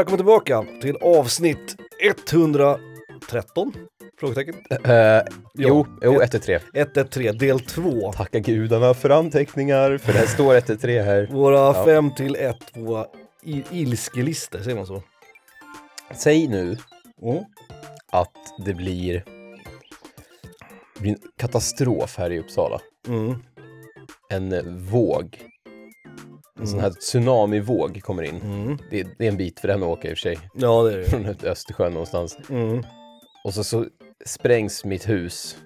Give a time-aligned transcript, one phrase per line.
[0.00, 3.72] Välkommen tillbaka till avsnitt 113?
[4.20, 4.54] Frågetecken.
[4.54, 5.22] Uh,
[5.54, 6.60] jo, jo 1-3.
[6.74, 8.12] 113 del 2.
[8.12, 11.28] Tacka gudarna för anteckningar, för det står 1-3 här.
[11.32, 13.06] Våra 5 till 1, våra
[13.42, 15.02] i- ilskelistor, säger man så?
[16.14, 16.76] Säg nu
[17.22, 17.44] Mm.
[18.12, 19.24] att det blir,
[20.94, 22.80] det blir en katastrof här i Uppsala.
[23.08, 23.34] Mm.
[24.30, 25.38] En våg.
[26.60, 28.36] En sån här tsunamivåg kommer in.
[28.36, 28.78] Mm.
[28.90, 30.38] Det, är, det är en bit för den att åka i och för sig.
[30.54, 31.04] Ja, det är det.
[31.04, 32.38] Från Östersjön någonstans.
[32.50, 32.84] Mm.
[33.44, 33.86] Och så, så
[34.26, 35.56] sprängs mitt hus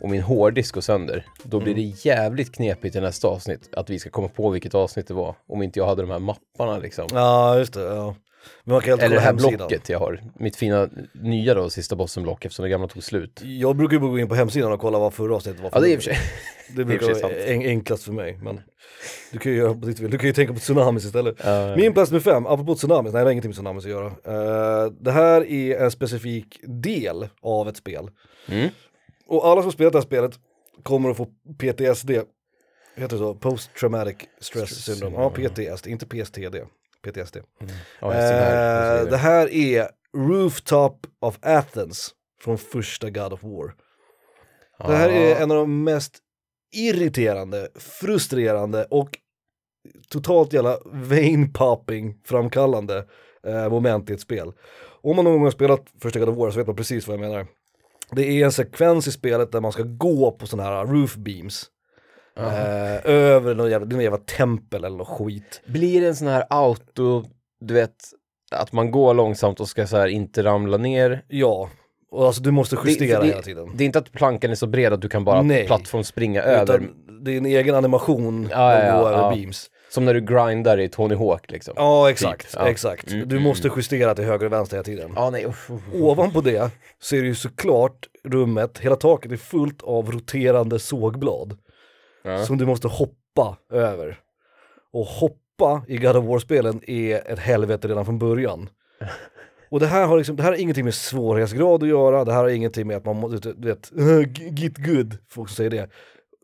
[0.00, 1.26] och min hårddisk går sönder.
[1.42, 5.08] Då blir det jävligt knepigt i nästa avsnitt att vi ska komma på vilket avsnitt
[5.08, 5.34] det var.
[5.48, 7.06] Om inte jag hade de här mapparna liksom.
[7.12, 7.80] Ja, just det.
[7.80, 8.14] Ja.
[8.64, 9.56] Men man kan alltid Eller det kolla här hemsidan.
[9.68, 10.22] blocket jag har.
[10.38, 13.40] Mitt fina nya då, sista bossen-block eftersom det gamla tog slut.
[13.44, 15.76] Jag brukar ju bara gå in på hemsidan och kolla vad förra avsnittet var för
[15.76, 16.14] Ja, det är i och nummer.
[16.14, 16.18] för sig.
[16.76, 18.38] Det i och brukar för sig vara en, enklast för mig.
[18.42, 18.60] Men
[19.32, 20.10] du kan ju göra på ditt vill.
[20.10, 21.36] Du kan ju tänka på tsunamis istället.
[21.44, 21.76] Ja.
[21.76, 24.06] Min plats med fem, apropå tsunamis, nej det har ingenting med tsunamis att göra.
[24.06, 28.10] Eh, det här är en specifik del av ett spel.
[28.48, 28.68] Mm.
[29.26, 30.32] Och alla som spelat det här spelet
[30.82, 31.26] kommer att få
[31.58, 32.10] PTSD.
[32.96, 33.34] Heter det så?
[33.34, 35.16] Post Traumatic Stress Syndrome.
[35.16, 36.56] Ja, PTSD, inte PSTD.
[37.02, 37.36] PTSD.
[38.00, 39.02] Ja, jag ser här.
[39.02, 43.74] Eh, det här är Rooftop of Athens från första God of War.
[44.86, 46.18] Det här är en av de mest
[46.76, 49.18] irriterande, frustrerande och
[50.08, 53.04] totalt jävla vein popping framkallande
[53.46, 54.52] eh, moment i ett spel.
[55.02, 57.14] Om man någon gång har spelat första God of War så vet man precis vad
[57.14, 57.46] jag menar.
[58.10, 61.66] Det är en sekvens i spelet där man ska gå på sådana här roof beams.
[62.38, 65.62] Eh, över någon jävla, det någon jävla tempel eller något skit.
[65.66, 67.24] Blir det en sån här auto,
[67.60, 67.94] du vet,
[68.50, 71.24] att man går långsamt och ska så här inte ramla ner?
[71.28, 71.68] Ja,
[72.10, 73.70] och alltså du måste Det, justera hela det, tiden.
[73.74, 75.66] det är inte att plankan är så bred att du kan bara Nej.
[75.66, 76.82] plattform springa över.
[77.24, 79.70] Det är en egen animation Ja, att ja, gå ja, över beams.
[79.90, 81.74] Som när du grindar i Tony Hawk liksom.
[81.76, 82.52] Ja, exakt.
[82.52, 83.10] Typ, exakt.
[83.12, 85.12] Mm, du mm, måste justera till höger och vänster hela tiden.
[85.16, 85.46] Ja, nej.
[85.94, 86.70] Ovanpå det
[87.00, 91.56] så är det ju såklart rummet, hela taket är fullt av roterande sågblad.
[92.22, 92.44] Ja.
[92.44, 94.18] Som du måste hoppa över.
[94.92, 98.68] Och hoppa i God of War-spelen är ett helvete redan från början.
[99.70, 102.42] Och det här har liksom, det här har ingenting med svårighetsgrad att göra, det här
[102.42, 103.92] har ingenting med att man måste, du vet,
[104.58, 105.90] get good, folk som säger det.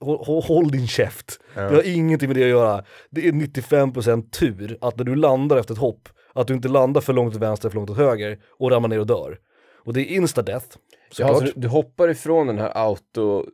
[0.01, 1.41] Håll, håll, din käft.
[1.55, 2.85] Det har ingenting med det att göra.
[3.11, 7.01] Det är 95% tur att när du landar efter ett hopp, att du inte landar
[7.01, 9.39] för långt åt vänster, för långt åt höger och ramlar ner och dör.
[9.85, 10.65] Och det är insta-death,
[11.19, 11.39] Ja, såklart.
[11.39, 13.45] så du, du hoppar ifrån den här auto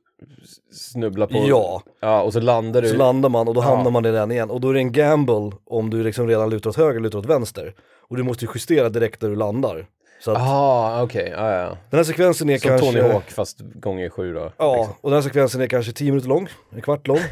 [0.73, 1.83] snubbla på Ja.
[2.01, 3.65] ja och så landar du Så landar man och då Ja.
[3.65, 6.51] hamnar man i den igen och då är det en gamble om du liksom redan
[6.51, 7.75] lutar åt höger eller lutar åt vänster.
[8.09, 9.87] Och du måste ju justera direkt där du landar.
[10.25, 11.79] Så att Jaha, okej, ja, ja.
[11.91, 12.87] den här sekvensen är Som kanske...
[12.87, 14.53] Tony Hawk fast gånger sju då.
[14.57, 14.95] Ja, liksom.
[15.01, 17.19] och den här sekvensen är kanske 10 minuter lång, en kvart lång.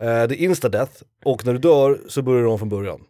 [0.00, 0.12] Eh, det
[0.42, 3.00] är insta-death och när du dör så börjar du om från början.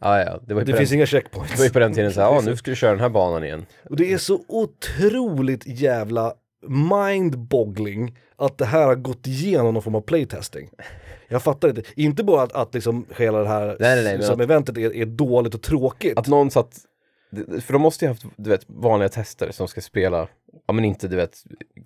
[0.00, 0.38] ja, ja.
[0.46, 1.72] Det Det finns den, inga det var ju checkpoints.
[1.72, 3.66] på den tiden såhär, ja nu ska du köra den här banan igen.
[3.90, 6.32] Och det är så otroligt jävla
[6.66, 10.70] mind-boggling att det här har gått igenom någon form av playtesting.
[11.28, 14.26] Jag fattar inte, inte bara att, att liksom hela det här Nej, nej, nej, men
[14.26, 16.18] som att- eventet är, är dåligt och tråkigt.
[16.18, 16.78] Att någon satt,
[17.60, 20.28] för de måste ju haft, du vet, vanliga testare som ska spela,
[20.66, 21.36] ja men inte du vet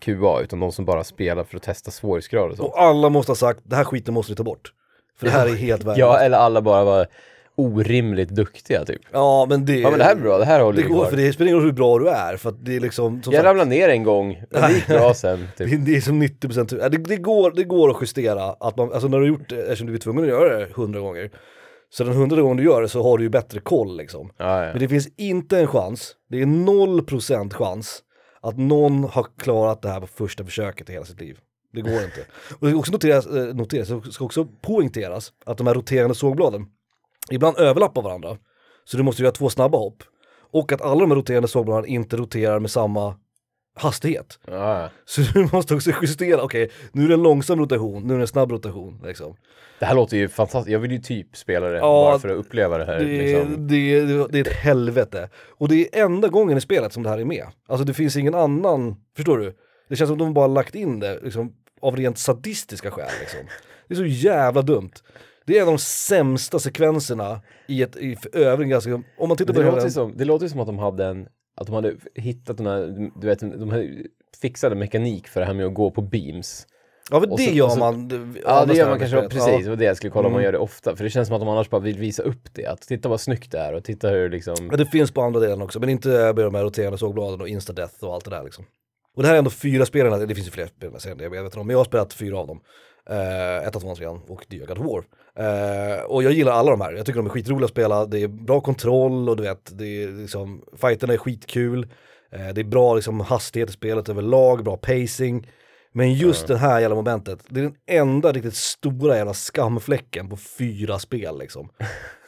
[0.00, 2.64] QA, utan de som bara spelar för att testa svårighetsgrad och så.
[2.64, 4.72] Och alla måste ha sagt, det här skiten måste vi ta bort.
[5.18, 5.98] För det här är helt värdelöst.
[5.98, 7.06] Ja, eller alla bara var
[7.56, 9.00] orimligt duktiga typ.
[9.12, 11.16] Ja men det, Ja men det här är bra, det här håller det går, för
[11.16, 13.38] det spelar ingen roll hur bra du är, för att det är liksom, som Jag
[13.40, 15.48] sagt, ramlade ner en gång, men det gick bra sen.
[15.56, 15.86] det, Typ.
[15.86, 16.78] det är som 90% tur.
[16.78, 19.48] Ja, det, det, går, det går att justera, att man, alltså när du har gjort
[19.48, 21.30] det, eftersom du är tvungen att göra det hundra gånger,
[21.90, 24.30] så den hundrade gången du gör det så har du ju bättre koll liksom.
[24.36, 24.70] Ja, ja.
[24.72, 28.02] Men det finns inte en chans, det är 0% chans
[28.40, 31.38] att någon har klarat det här på första försöket i hela sitt liv.
[31.72, 32.20] Det går inte.
[32.58, 36.14] Och det ska också noteras, eh, noteras, det ska också poängteras att de här roterande
[36.14, 36.66] sågbladen
[37.32, 38.36] ibland överlappar varandra.
[38.84, 40.02] Så du måste göra två snabba hopp.
[40.50, 43.14] Och att alla de här roterande sågbladen inte roterar med samma
[43.74, 44.38] hastighet.
[44.46, 44.90] Ja.
[45.04, 48.24] Så du måste också justera, okej nu är det en långsam rotation, nu är det
[48.24, 49.00] en snabb rotation.
[49.04, 49.36] Liksom.
[49.78, 52.36] Det här låter ju fantastiskt, jag vill ju typ spela det Ja, bara för att
[52.36, 52.98] uppleva det här.
[52.98, 53.66] Det, liksom.
[53.66, 55.28] det, det, det är ett helvete.
[55.58, 57.46] Och det är enda gången i spelet som det här är med.
[57.68, 59.54] Alltså det finns ingen annan, förstår du?
[59.88, 63.10] Det känns som att de bara lagt in det liksom, av rent sadistiska skäl.
[63.20, 63.40] Liksom.
[63.88, 64.92] Det är så jävla dumt.
[65.46, 69.36] Det är en av de sämsta sekvenserna i ett, i för övrigt ganska, om man
[69.36, 71.66] tittar på Det, det låter här, som, det låter som att de hade en, att
[71.66, 73.88] de hade hittat den här, du vet, de hade
[74.42, 76.66] fixade mekanik för det här med att gå på beams.
[77.10, 78.08] ja men det så- gör så- man.
[78.08, 79.68] det- Ja, det gör man kanske, precis, det Ja.
[79.70, 80.44] var det jag skulle kolla om man Mm.
[80.44, 80.96] gör det ofta.
[80.96, 83.20] För det känns som att de annars bara vill visa upp det, att titta vad
[83.20, 84.54] snyggt det är och titta hur liksom...
[84.70, 87.48] Ja, det finns på andra delen också, men inte med de här roterande sågbladen och
[87.48, 88.64] insta-death och allt det där liksom.
[89.16, 91.22] Och det här är ändå fyra spelare, det finns ju fler spel i serien, det
[91.22, 92.60] är jag medveten om, men jag har spelat fyra av dem.
[93.10, 95.04] Uh, ettan, tvåan, trean och nya God War.
[95.40, 98.22] Uh, och jag gillar alla de här, jag tycker de är skitroliga att spela, det
[98.22, 101.84] är bra kontroll och du vet, det är liksom, fighterna är skitkul,
[102.38, 105.50] uh, det är bra liksom hastighet i spelet överlag, bra pacing.
[105.92, 106.52] Men just mm.
[106.52, 111.38] det här jävla momentet, det är den enda riktigt stora jävla skamfläcken på fyra spel
[111.38, 111.68] liksom.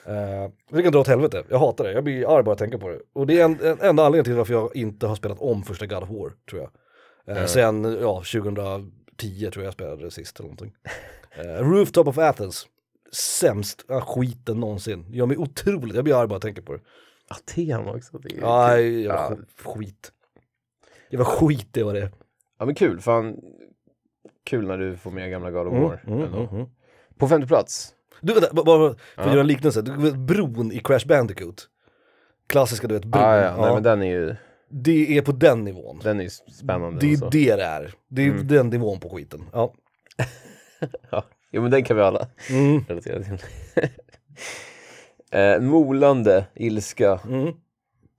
[0.09, 2.79] Uh, det kan dra åt helvete, jag hatar det, jag blir arg bara att tänka
[2.79, 2.99] på det.
[3.15, 5.87] Och det är en, en enda anledning till varför jag inte har spelat om första
[5.87, 6.71] God of War, tror jag.
[7.29, 7.49] Uh, mm.
[7.49, 8.23] Sen, ja,
[9.17, 10.75] 2010 tror jag jag spelade det sist eller någonting.
[11.39, 12.67] Uh, Rooftop of Athens,
[13.13, 15.07] sämst uh, skiten någonsin.
[15.11, 16.81] Gör mig otroligt, jag blir arg bara att tänka på det.
[17.29, 18.19] Aten också.
[18.19, 20.13] Det är ja, ja, skit.
[21.11, 22.11] Det var skit det var det.
[22.59, 23.41] Ja men kul, fan.
[24.45, 26.05] Kul när du får med gamla God of mm, War.
[26.07, 26.67] Mm, mm, mm,
[27.19, 27.95] På femte plats.
[28.21, 29.83] Du vänta, bara för att göra en liknelse.
[29.83, 31.69] Du bron i Crash Bandicoot?
[32.47, 33.25] Klassiska du vet, bron.
[33.25, 34.37] Ah, ja, Nej, men den är ju...
[34.71, 36.01] Det är på den nivån.
[36.03, 37.01] Den är spännande.
[37.01, 37.31] Det är alltså.
[37.31, 37.95] det det är.
[38.09, 38.47] Det är mm.
[38.47, 39.45] den nivån på skiten.
[39.53, 39.75] Ja.
[41.11, 42.85] ja, jo men den kan vi alla mm.
[42.89, 43.39] relatera till.
[45.39, 47.21] eh, molande ilska.
[47.29, 47.55] Mm.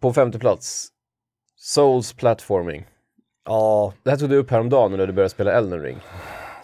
[0.02, 0.88] På femte plats.
[1.56, 2.86] Souls platforming.
[3.46, 3.94] Ja.
[4.04, 5.98] Det här tog du upp häromdagen när du började spela Elden ring.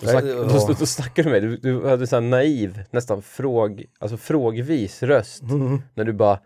[0.02, 0.44] Då, snack, ja.
[0.44, 5.04] då, då snackade du med mig, du, du hade så naiv, nästan fråg, alltså frågvis
[5.04, 5.42] röst.
[5.42, 5.82] Mm.
[5.94, 6.40] När du bara,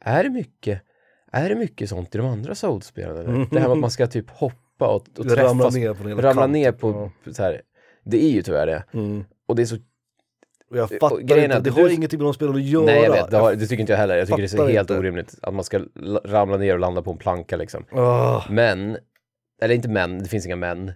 [0.00, 0.82] är det mycket,
[1.34, 3.26] är det mycket sånt i de andra Souls-spelen?
[3.26, 3.48] Mm.
[3.50, 6.46] Det här med att man ska typ hoppa och, och träffas, ramla ner på, ramla
[6.46, 7.32] ner på ja.
[7.32, 7.62] så här.
[8.04, 8.84] Det är ju tyvärr det.
[8.92, 9.24] Mm.
[9.46, 9.76] Och det är så
[10.70, 11.94] och jag fattar inte, det har du...
[11.94, 12.84] ingenting med de spelen att göra.
[12.84, 14.16] Nej jag vet, det, har, det tycker inte jag heller.
[14.16, 14.98] Jag tycker det är så helt inte.
[14.98, 15.80] orimligt att man ska
[16.24, 17.84] ramla ner och landa på en planka liksom.
[17.92, 18.50] Oh.
[18.50, 18.96] Men,
[19.62, 20.92] eller inte men, det finns inga men.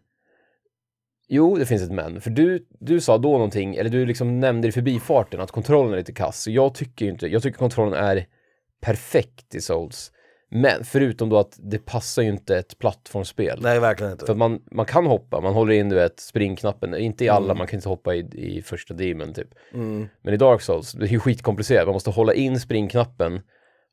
[1.29, 2.21] Jo, det finns ett men.
[2.21, 5.97] För du, du sa då någonting, eller du liksom nämnde i förbifarten att kontrollen är
[5.97, 6.43] lite kass.
[6.43, 8.27] Så jag tycker inte, jag tycker kontrollen är
[8.81, 10.13] perfekt i Souls.
[10.51, 13.59] Men förutom då att det passar ju inte ett plattformsspel.
[13.63, 14.27] Nej, verkligen inte.
[14.27, 17.59] För man, man kan hoppa, man håller in du vet springknappen, inte i alla, mm.
[17.59, 19.49] man kan inte hoppa i, i första demon typ.
[19.75, 20.09] Mm.
[20.23, 23.41] Men i Dark Souls, det är ju skitkomplicerat, man måste hålla in springknappen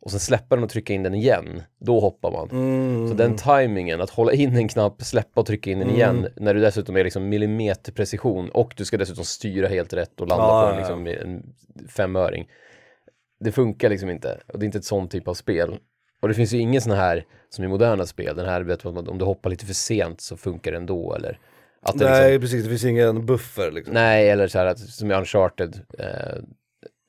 [0.02, 2.50] och sen släppa den och trycka in den igen, då hoppar man.
[2.50, 3.08] Mm.
[3.08, 6.00] Så den tajmingen, att hålla in en knapp, släppa och trycka in den mm.
[6.00, 10.28] igen, när du dessutom är liksom millimeterprecision och du ska dessutom styra helt rätt och
[10.28, 11.44] landa ah, på en, liksom, en
[11.90, 12.48] femöring.
[13.40, 15.78] Det funkar liksom inte, och det är inte ett sånt typ av spel.
[16.26, 18.90] Och det finns ju ingen sån här, som i moderna spel, den här vet du,
[18.90, 21.40] om du hoppar lite för sent så funkar det ändå eller
[21.82, 23.94] att Nej liksom, precis, det finns ingen buffer liksom.
[23.94, 26.44] Nej, eller så här att, som i Uncharted, eh,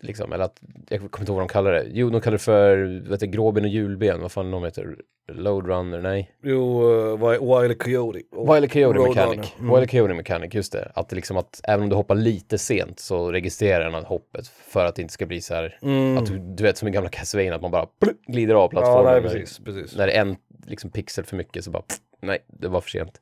[0.06, 1.86] Liksom, eller att, jag kommer inte ihåg vad de kallar det.
[1.92, 4.96] Jo, de kallar det för vet du, gråben och hjulben, vad fan de heter?
[5.32, 6.30] Loadrunner, nej?
[6.42, 8.20] Jo, uh, Wile Coyote.
[8.54, 9.54] Wile Coyote Mechanic.
[9.58, 9.74] Mm.
[9.74, 10.92] Wile Coyote Mechanic, just det.
[10.94, 14.84] Att det liksom att även om du hoppar lite sent så registrerar den hoppet för
[14.84, 16.18] att det inte ska bli så här mm.
[16.18, 19.14] att du, du vet som i gamla Castlevania att man bara plup, glider av plattformen.
[19.14, 19.96] Ja, nej, precis, precis.
[19.96, 20.36] När det är en
[20.66, 23.20] liksom, pixel för mycket så bara pff, nej, det var för sent.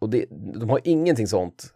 [0.00, 1.74] Och det, de har ingenting sånt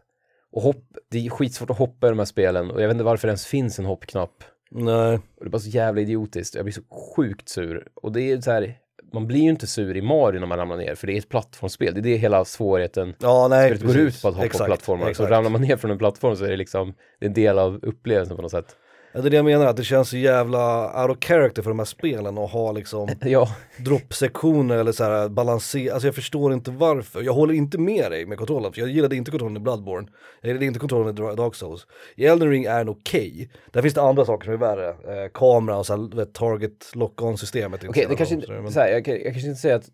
[0.52, 3.04] och hopp, det är skitsvårt att hoppa i de här spelen och jag vet inte
[3.04, 4.44] varför det ens finns en hoppknapp.
[4.70, 5.14] Nej.
[5.14, 6.54] Och det är bara så jävla idiotiskt.
[6.54, 6.82] Jag blir så
[7.16, 7.88] sjukt sur.
[7.94, 8.78] Och det är så här,
[9.12, 11.28] man blir ju inte sur i Mario när man ramlar ner, för det är ett
[11.28, 11.94] plattformsspel.
[11.94, 15.08] Det är det hela svårigheten ja, nej, spelet går ut på att hoppa exakt, plattformar.
[15.08, 15.28] Exakt.
[15.28, 17.58] Så ramlar man ner från en plattform så är det liksom, det är en del
[17.58, 18.76] av upplevelsen på något sätt.
[19.16, 21.70] Ja, det är det jag menar, att det känns så jävla out of character för
[21.70, 23.48] de här spelen att ha liksom ja.
[23.78, 27.22] droppsektioner eller så här balansera, alltså jag förstår inte varför.
[27.22, 30.08] Jag håller inte med dig med kontrollen, för jag gillade inte kontrollen i Bloodborne,
[30.40, 31.86] jag gillade inte kontrollen i Dark Souls.
[32.16, 33.48] I Elden Ring är den okej, okay.
[33.72, 36.90] där finns det andra saker som är värre, eh, kamera och så här, vet, target
[36.94, 37.80] lock-on systemet.
[37.80, 38.72] Okej, okay, det kanske inte, men...
[38.72, 39.88] här, jag, jag, kanske inte säger att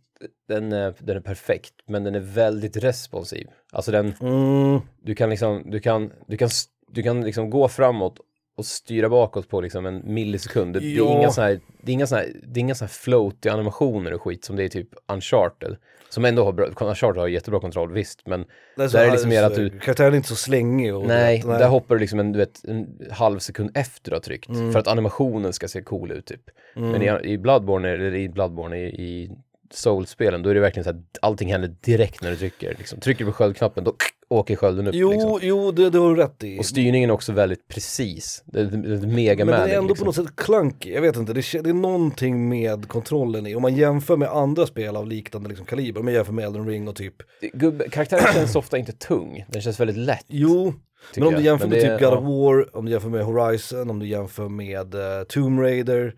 [0.48, 3.46] den, den är perfekt, men den är väldigt responsiv.
[3.72, 4.80] Alltså den, mm.
[5.02, 6.48] du kan liksom, du kan, du kan,
[6.92, 8.20] du kan liksom gå framåt
[8.56, 10.74] och styra bakåt på liksom en millisekund.
[10.74, 11.04] Det, ja.
[11.04, 12.92] det är inga såna här, det är inga såna här, det är inga såna här
[12.92, 15.76] floaty animationer och skit som det är typ Uncharted.
[16.08, 19.28] Som ändå har bra, Uncharted har jättebra kontroll, visst, men är, där är det liksom
[19.28, 19.70] mer att du...
[19.78, 21.06] Karaktären är inte så slängig och...
[21.06, 24.20] Nej, nej, där hoppar du liksom en, du vet, en halv sekund efter du har
[24.20, 24.48] tryckt.
[24.48, 24.72] Mm.
[24.72, 26.42] För att animationen ska se cool ut typ.
[26.76, 26.90] Mm.
[26.90, 29.30] Men i, i Bloodborne, eller i Bloodborne, i, i
[29.70, 32.74] Soul-spelen, då är det verkligen så att allting händer direkt när du trycker.
[32.78, 33.00] Liksom.
[33.00, 33.94] Trycker du på sköldknappen, då
[34.32, 34.94] åker skölden upp.
[34.94, 35.38] Jo, liksom.
[35.42, 36.58] jo det, det har du rätt i.
[36.58, 38.42] Och styrningen är också väldigt precis.
[38.46, 40.04] Det det är mega Men det är ändå liksom.
[40.04, 43.62] på något sätt clunky, jag vet inte, det, det är någonting med kontrollen i, om
[43.62, 46.88] man jämför med andra spel av liknande liksom, kaliber, om man jämför med Elden Ring
[46.88, 47.14] och typ
[47.52, 50.26] Gubbe, Karaktären känns ofta inte tung, den känns väldigt lätt.
[50.28, 50.74] Jo,
[51.16, 53.98] men om du jämför med typ God of War, om du jämför med Horizon, om
[53.98, 56.14] du jämför med uh, Tomb Raider,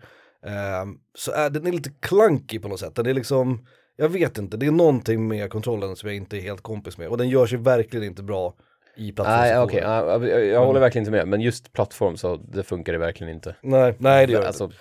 [0.81, 3.65] um, så är den är lite clunky på något sätt, den är liksom
[3.97, 7.07] jag vet inte, det är någonting med kontrollen som jag inte är helt kompis med
[7.07, 8.53] och den gör sig verkligen inte bra
[8.97, 9.13] i.
[9.17, 9.89] Nej, okej, okay.
[9.89, 13.33] jag, jag, jag håller verkligen inte med, men just plattform så det funkar det verkligen
[13.33, 13.55] inte.
[13.61, 14.71] Nej, nej det gör det alltså,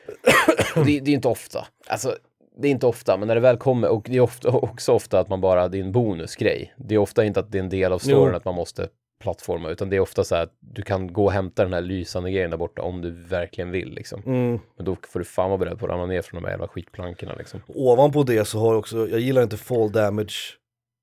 [0.74, 1.66] det, det är inte ofta.
[1.88, 2.16] Alltså,
[2.60, 5.20] det är inte ofta, men när det väl kommer, och det är ofta, också ofta
[5.20, 6.74] att man bara, det är en bonusgrej.
[6.76, 8.36] Det är ofta inte att det är en del av storyn jo.
[8.36, 8.88] att man måste
[9.18, 11.80] plattformar utan det är ofta så här att du kan gå och hämta den här
[11.80, 14.22] lysande grejen där borta om du verkligen vill liksom.
[14.26, 14.60] Mm.
[14.76, 16.68] Men då får du fan vara beredd på att ramla ner från de här jävla
[16.68, 17.60] skitplankorna liksom.
[17.66, 20.58] Ovanpå det så har jag också, jag gillar inte fall damage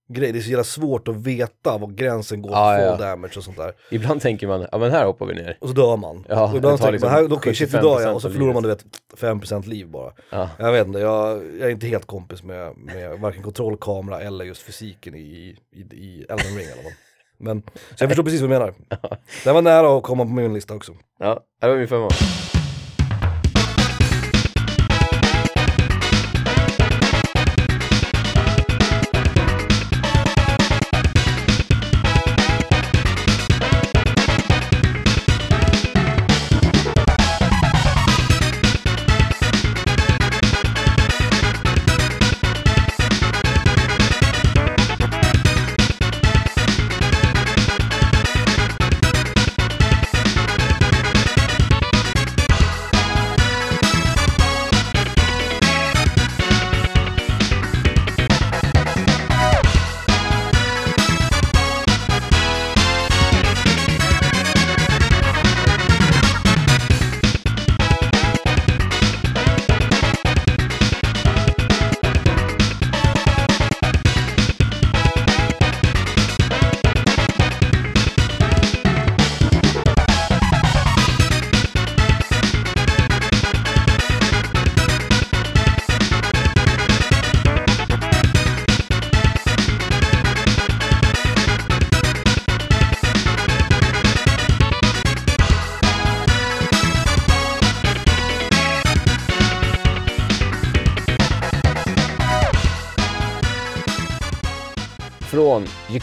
[0.08, 2.98] grej, det är så jävla svårt att veta var gränsen går för Ah, fall ja.
[2.98, 3.74] damage och sånt där.
[3.92, 5.58] Ibland tänker man, ja men här hoppar vi ner.
[5.62, 6.26] Och så dör man.
[6.30, 8.30] Ja, och ibland tänker man, liksom här, okej shit nu dör 75% jag och så
[8.30, 8.86] förlorar man du vet
[9.18, 10.14] 5% liv bara.
[10.30, 10.50] Ja.
[10.60, 14.62] Jag vet inte, jag, jag är inte helt kompis med, med varken kontrollkamera eller just
[14.62, 16.92] fysiken i, i, i Elden Ring i alla fall.
[17.46, 17.62] Men,
[17.96, 18.74] så jag förstår precis vad du menar.
[19.44, 20.92] Det var nära att komma på min lista också.
[21.20, 22.10] Ja, det var min femma.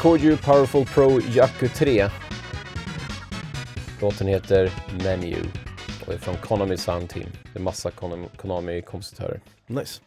[0.02, 2.08] Jikoju Powerful Pro Yaku 3.
[4.00, 4.72] Låten heter
[5.04, 5.36] Menu
[6.06, 7.26] och är från Konami Sound Team.
[7.52, 9.40] Det är massa Konami- Konami-kompositörer.
[9.66, 10.00] Nice.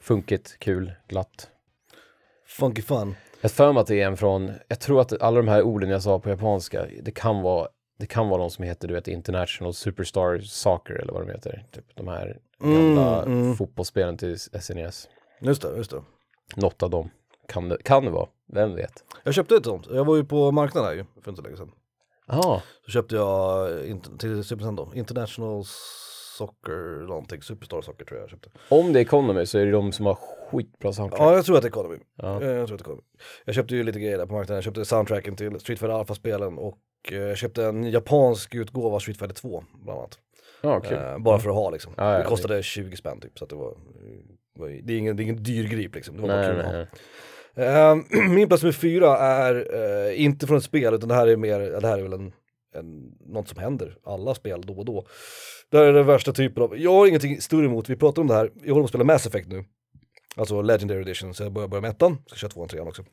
[0.00, 1.48] Funkigt, kul, glatt.
[2.46, 3.14] Funky fun.
[3.40, 5.90] Jag för mig att det är en från, jag tror att alla de här orden
[5.90, 9.08] jag sa på japanska, det kan vara, det kan vara de som heter, du vet,
[9.08, 11.64] International Superstar Soccer eller vad de heter.
[11.72, 13.56] Typ de här gamla Mm, mm.
[13.56, 15.08] fotbollsspelen till SNES.
[15.40, 16.02] Just det, just det.
[16.56, 17.10] Något av dem
[17.48, 18.92] kan det, kan det vara, vem vet?
[19.24, 21.72] Jag köpte ett sånt, jag var ju på marknaden här ju för inte länge sedan.
[22.26, 23.68] Ja, Så köpte jag
[24.18, 25.64] till Super Nintendo, International
[26.38, 28.50] Soccer någonting, Superstar Soccer tror jag jag köpte.
[28.68, 30.14] om det är Konami så är det de som har
[30.50, 31.20] skitbra soundtrack.
[31.20, 31.98] Ja, jag tror att det är Economy.
[32.16, 32.42] Ja.
[32.42, 33.02] Eh, Jag tror att det är Economy.
[33.44, 36.58] Jag köpte ju lite grejer där på marknaden, jag köpte soundtracken till Street Fighter Alpha-spelen
[36.58, 36.78] och
[37.12, 40.18] eh, jag köpte en japansk utgåva av Street Fighter 2 bland annat.
[40.62, 40.98] Ja, kul.
[40.98, 41.92] Eh, bara för att ha liksom.
[41.96, 43.76] Ja, ja, det kostade 20 spänn typ, så att det var,
[44.58, 46.16] var ju- det, är ingen, det är ingen dyr grip liksom.
[46.16, 46.98] Det var bara Nej, kul nej, att ha.
[47.56, 48.04] Ehm,
[48.34, 51.60] min plats nummer fyra är uh, inte från ett spel utan det här är mer,
[51.60, 52.32] det här är väl en,
[52.74, 55.06] en, något som händer, alla spel då och då.
[55.70, 58.28] Det här är den värsta typen av, jag har ingenting större emot, vi pratar om
[58.28, 59.64] det här, jag håller på att spela Mass Effect nu.
[60.36, 63.04] Alltså Legendary Edition, så jag börjar, börjar med ettan, ska köra tvåan, trean också.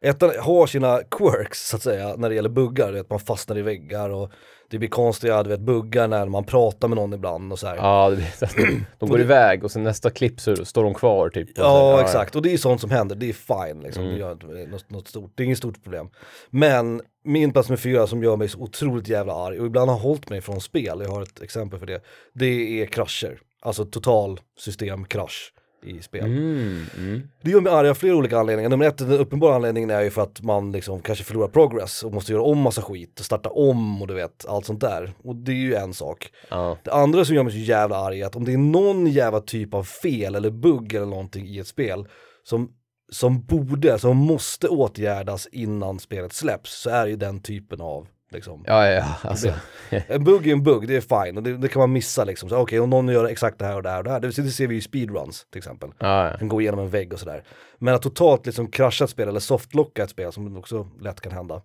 [0.00, 3.58] Ettan har sina quirks så att säga när det gäller buggar, du vet, man fastnar
[3.58, 4.30] i väggar och
[4.70, 7.76] det blir konstiga du vet, buggar när man pratar med någon ibland och så här.
[7.76, 11.48] Ja, det blir, de går iväg och sen nästa klipp så står de kvar typ.
[11.54, 12.36] Ja, exakt.
[12.36, 14.02] Och det är sånt som händer, det är fine liksom.
[14.02, 14.14] Mm.
[14.14, 16.08] Det, gör något, något stort, det är inget stort problem.
[16.50, 19.98] Men min plats med fyra som gör mig så otroligt jävla arg och ibland har
[19.98, 22.00] hållit mig från spel, jag har ett exempel för det,
[22.32, 23.40] det är krascher.
[23.62, 26.24] Alltså total systemkrasch i spel.
[26.24, 27.22] Mm, mm.
[27.42, 28.70] Det gör mig arg av flera olika anledningar.
[28.70, 32.12] Nummer ett, den uppenbara anledningen är ju för att man liksom kanske förlorar progress och
[32.12, 35.12] måste göra om massa skit och starta om och du vet, allt sånt där.
[35.24, 36.30] Och det är ju en sak.
[36.48, 36.78] Ja.
[36.84, 39.40] Det andra som gör mig så jävla arg är att om det är någon jävla
[39.40, 42.06] typ av fel eller bugg eller någonting i ett spel
[42.44, 42.70] som,
[43.12, 48.64] som borde, som måste åtgärdas innan spelet släpps så är ju den typen av liksom.
[48.66, 49.52] Ja, ja, alltså.
[49.90, 52.48] En bugg är en bugg, det är fine och det, det kan man missa liksom.
[52.52, 54.50] Okej, om någon gör exakt det här och det här och det här, det, det
[54.50, 55.90] ser vi ju i speedruns till exempel.
[55.98, 56.38] Ja, ja.
[56.38, 57.42] Kan gå igenom en vägg och sådär.
[57.78, 61.32] Men att totalt liksom krascha ett spel eller softlocka ett spel som också lätt kan
[61.32, 61.62] hända.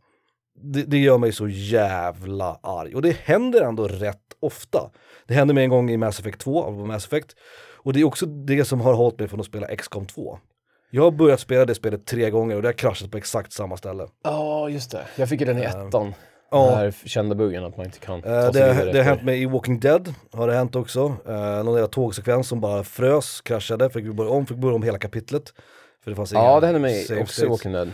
[0.64, 2.96] Det, det gör mig så jävla arg.
[2.96, 4.92] Och det händer ändå rätt ofta.
[5.28, 7.36] Det hände mig en gång i Mass Effect 2, av Mass Effect.
[7.84, 10.40] Och det är också det som har hållit mig från att spela XCOM 2.
[10.94, 13.78] Jag har börjat spela det spelet tre gånger och det har kraschat på exakt samma
[13.78, 14.08] ställe.
[14.24, 15.06] Ja, just det.
[15.16, 16.14] Jag fick ju den i ettan.
[16.52, 16.70] Ja.
[16.70, 19.04] Den här kända buggen att man inte kan ta Eh, sig det, vidare det har
[19.04, 21.06] hänt mig i Walking Dead, har det hänt också.
[21.06, 24.98] Uh, någon jävla tågsekvens som bara frös, kraschade, fick börja om, fick börja om hela
[24.98, 25.54] kapitlet.
[26.04, 27.50] För det fanns Ja, det hände mig också i states.
[27.50, 27.92] Walking Dead.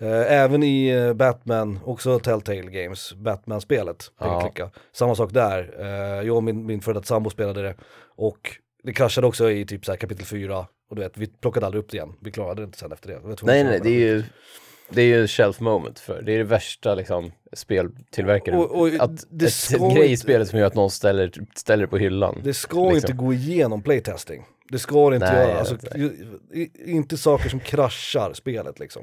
[0.00, 4.50] Eh, även i Batman, också Telltale Games, Batman-spelet, Ja.
[4.92, 5.74] Samma sak där,
[6.22, 7.74] jag och min, min före detta sambo spelade det
[8.16, 11.84] och det kraschade också i typ så kapitel 4 och du vet, vi plockade aldrig
[11.84, 13.36] upp det igen, vi klarade det inte sen efter det.
[13.42, 14.24] Nej, nej, det är ju...
[14.90, 18.56] det är ju shelf moment för det är det värsta liksom speltillverkare.
[18.56, 21.86] Och- och att det ett, ett grej i spelet som gör att någon ställer, ställer
[21.86, 22.40] på hyllan.
[22.44, 22.96] Det ska Liksom.
[22.96, 24.44] inte gå igenom playtesting.
[24.70, 25.58] Det ska det inte Nej, göra.
[25.58, 25.76] Alltså,
[26.86, 29.02] inte saker som kraschar spelet liksom.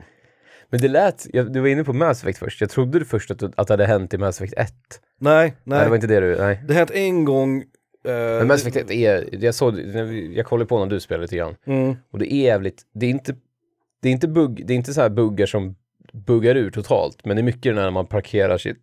[0.69, 3.43] Men det lät, jag, du var inne på Mass Effect först, jag trodde först att,
[3.43, 4.73] att det hade hänt i Mass Effect 1.
[5.19, 5.83] Nej, Nej, nej.
[5.83, 6.63] det var inte det du, nej.
[6.67, 7.57] Det hänt en gång.
[8.07, 9.79] eh, Men Mass Effect 1 är, jag såg,
[10.35, 13.09] jag kollade på när du spelade lite grann, mm, och det är jävligt, det är
[13.09, 13.35] inte,
[14.01, 15.75] det är inte bugg, det är inte så här buggar som
[16.13, 18.75] buggar ur totalt, men det är mycket när man parkerar sin,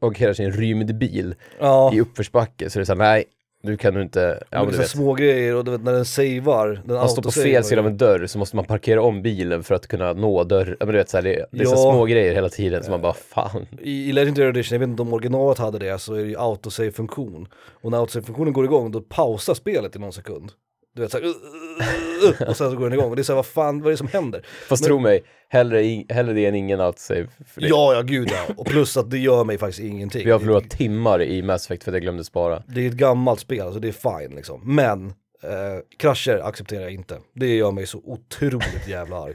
[0.00, 1.94] parkerar sin rymdbil ja.
[1.94, 3.24] i uppförsbacke, så det är såhär, nej,
[3.62, 4.88] du kan du inte, ja men det är vet.
[4.88, 7.86] små grejer och du vet när den savar, den Man står på fel sida av
[7.86, 10.76] en dörr så måste man parkera om bilen för att kunna nå dörr.
[10.80, 11.92] Ja, men du vet, så här, det, det är så Ja.
[11.92, 13.66] små grejer hela tiden som man bara fan.
[13.80, 16.36] I, I Legendary Edition, jag vet inte om originalet hade det, så är det ju
[16.38, 17.48] autosave-funktion.
[17.82, 20.52] Och när autosave-funktionen går igång, då pausar spelet i någon sekund.
[20.96, 23.10] Du vet såhär, uh, uh, uh, och sen så går den igång.
[23.10, 24.46] Och det är såhär, vad fan, vad är det som händer?
[24.68, 27.26] Fast Men- tro mig, hellre, i- hellre det än ingen outsave.
[27.46, 27.66] För det.
[27.68, 28.54] Ja, ja, gud ja.
[28.56, 30.24] Och plus att det gör mig faktiskt ingenting.
[30.24, 32.62] Vi har förlorat timmar i Mass Effect för att jag glömde spara.
[32.68, 34.74] Det är ett gammalt spel, så det är fine liksom.
[34.74, 35.06] Men,
[35.42, 37.18] eh, krascher accepterar jag inte.
[37.34, 39.34] Det gör mig så otroligt jävla arg.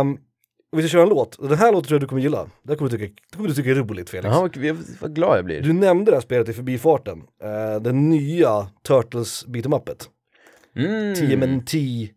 [0.00, 0.18] Um,
[0.76, 2.50] vi ska köra en låt, den här låten tror jag du kommer gilla.
[2.62, 4.26] Det här kommer du tycka, det kommer du tycka är roligt Felix.
[4.34, 4.50] Jaha,
[5.00, 5.60] vad- glad jag blir.
[5.62, 10.08] Du nämnde det här spelet i förbifarten, eh, den nya Turtles beat'em upet.
[10.76, 11.72] Mm, TMNT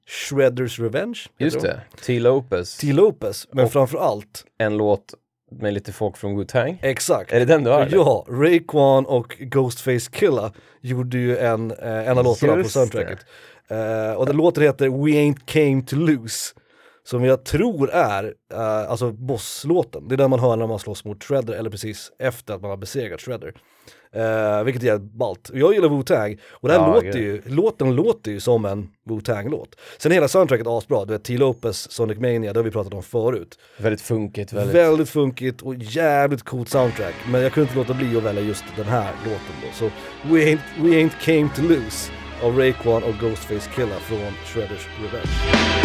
[0.08, 1.20] Shredders Revenge.
[1.38, 1.68] just de.
[1.68, 2.20] det, T.
[2.20, 2.78] Lopez.
[2.78, 2.94] T.
[2.94, 5.14] Lopez, men Och- framförallt, En låt
[5.52, 6.78] med lite folk från Wu-Tang.
[6.82, 7.32] exakt.
[7.32, 7.90] Är det den du har?
[7.92, 13.20] Ja, Raekwon och Ghostface Killa gjorde ju en, eh, en av låtarna på soundtracket.
[13.68, 16.54] Eh, och den låten heter We Ain't Came To Lose.
[17.06, 20.08] Som jag tror är, eh, alltså bosslåten.
[20.08, 22.70] Det är den man hör när man slåss mot Shredder eller precis efter att man
[22.70, 23.54] har besegrat Shredder.
[24.16, 25.52] Eh, vilket är ballt.
[25.54, 29.76] Jag gillar Wu-Tang och det här Ja, låter ju, låten låter ju som en Wu-Tang-låt.
[29.98, 31.38] Sen är hela soundtracket asbra, du vet T.
[31.38, 33.60] Lopez, Sonic Mania, det har vi pratat om förut.
[33.78, 34.76] Väldigt funkigt, väldigt...
[34.76, 37.16] Väldigt funkigt och jävligt coolt soundtrack.
[37.32, 39.68] Men jag kunde inte låta bli att välja just den här låten då.
[39.74, 39.86] Så
[40.34, 42.12] We Ain't, We Ain't Came To Lose
[42.44, 45.83] av Raekwon och Ghostface Killa från Shredders Revenge.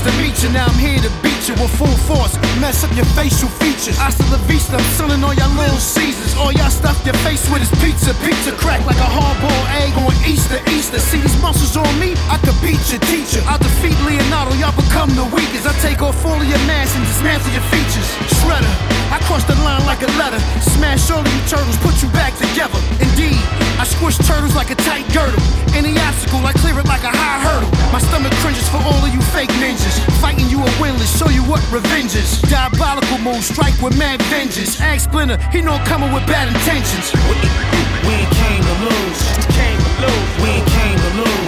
[0.00, 2.32] Nice to meet you, now I'm here to beat you with full force.
[2.56, 3.98] Mess up your facial features.
[3.98, 6.34] I Hasta la vista, I'm selling all y'all little Caesars.
[6.40, 8.14] All y'all stuff your face with is pizza.
[8.24, 10.98] Pizza crack like a hard-boiled egg on Easter, Easter.
[10.98, 12.16] See these muscles on me?
[12.32, 13.44] I could beat your teacher.
[13.44, 15.68] I defeat Leonardo, y'all become the weakest.
[15.68, 18.08] I take off all of your mass and dismantle your features.
[18.40, 20.40] Shredder, I cross the line like a letter.
[20.64, 22.80] Smash all of you turtles, put you back together.
[23.04, 23.36] Indeed,
[23.76, 25.40] I squish turtles like a tight girdle.
[25.76, 27.68] Any obstacle, I clear it like a high hurdle.
[27.92, 30.00] My stomach cringes for all of you fake ninjas.
[30.24, 32.40] Fighting you are winless, show you what revenge is.
[32.48, 34.80] Diabolical move, strike with mad vengeance.
[34.80, 37.12] Ask Splinter, he know I'm coming with bad intentions.
[37.28, 39.20] We, came to lose.
[39.36, 40.32] We came to lose.
[40.40, 41.39] We came to lose.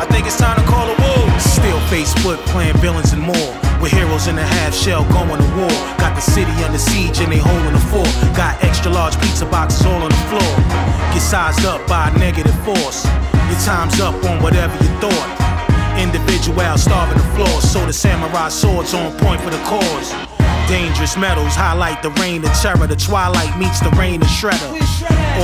[0.00, 1.28] I think it's time to call a war.
[1.38, 3.52] Still face split, playing villains and more.
[3.84, 5.76] With heroes in a half shell going to war.
[6.00, 8.08] Got the city under siege and they holding the fort.
[8.32, 10.52] Got extra large pizza boxes all on the floor.
[11.12, 13.04] Get sized up by a negative force.
[13.52, 15.28] Your time's up on whatever you thought.
[16.00, 20.16] Individual starving the floor, so the samurai swords on point for the cause.
[20.66, 22.86] Dangerous metals highlight the reign of terror.
[22.86, 24.72] The twilight meets the reign of shredder.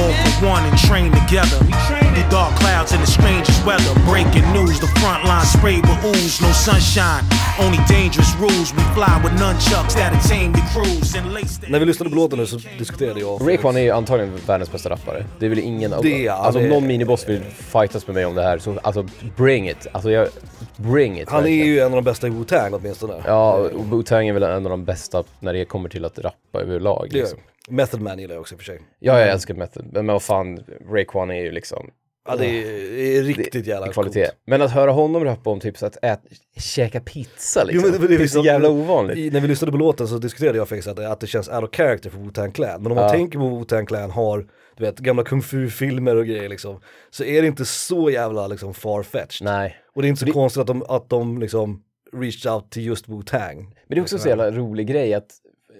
[0.00, 2.05] All for one and train together.
[2.16, 3.92] The dark clouds and the strangest weather.
[4.12, 6.34] Breaking news, the front line sprayed with ooze.
[6.46, 7.24] No sunshine,
[7.64, 8.68] only dangerous rules.
[8.76, 12.16] We fly with nunchucks that'll tame the crews and lace the När vi lyssnade på
[12.16, 15.24] låten nu så diskuterade jag Raekwon är ju antagligen världens bästa rappare.
[15.38, 15.94] Det är väl ingen...
[16.02, 18.78] Det är- alltså om det- någon miniboss vill fightas med mig om det här så
[18.82, 19.86] alltså bring it.
[19.92, 20.28] Alltså jag...
[20.76, 21.28] Bring it.
[21.30, 21.66] Han är verkligen.
[21.66, 23.22] ju en av de bästa i Wu-Tang åtminstone.
[23.26, 27.08] Ja, Wu-Tang är väl en av de bästa när det kommer till att rappa överlag.
[27.10, 27.38] Det Liksom.
[27.68, 28.80] Method Man gillar jag också i och för sig.
[28.98, 29.84] Ja, jag älskar Method.
[29.92, 31.90] Men vad fan, Raekwon är ju liksom...
[32.28, 34.24] Ja det är, är riktigt jävla kvalitet.
[34.24, 34.36] coolt.
[34.46, 36.20] Men att höra honom rappa om typ så att ät,
[36.56, 37.84] käka pizza liksom.
[37.92, 39.16] Jo, det, det, det, är så jävla ovanligt.
[39.16, 41.64] I, när vi lyssnade på låten så diskuterade jag faktiskt att, att det känns out
[41.64, 42.82] of character för Wu-Tang Clan.
[42.82, 43.10] Men om man Ja.
[43.10, 46.80] tänker på Wu-Tang Clan har, du vet, gamla kung fu-filmer och grejer liksom.
[47.10, 49.44] Så är det inte så jävla liksom far-fetched.
[49.44, 49.76] Nej.
[49.94, 51.82] Och det är inte så Det- konstigt att de, att de liksom
[52.16, 53.56] reached out till just Wu-Tang.
[53.56, 55.26] Men det är också så jävla rolig grej att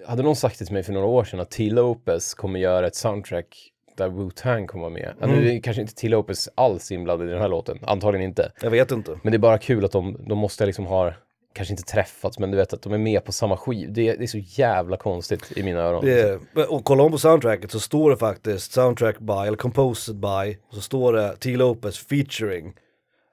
[0.07, 1.69] hade någon sagt det till mig för några år sedan att T.
[1.69, 5.13] Lopez kommer göra ett soundtrack där Wu-Tang kommer vara med.
[5.21, 5.39] Mm.
[5.39, 6.09] Nu är kanske inte T.
[6.09, 8.51] Lopez alls inblandad i den här låten, antagligen inte.
[8.61, 9.19] Jag vet inte.
[9.23, 11.13] Men det är bara kul att de, de måste liksom ha
[11.57, 13.93] kanske inte träffats, men du vet att de är med på samma skiv.
[13.93, 16.05] Det, det är så jävla konstigt i mina öron.
[16.05, 20.57] Det och kollar man på soundtracket så står det faktiskt soundtrack by, eller composed by,
[20.73, 21.55] så står det T.
[21.55, 22.73] Lopez featuring.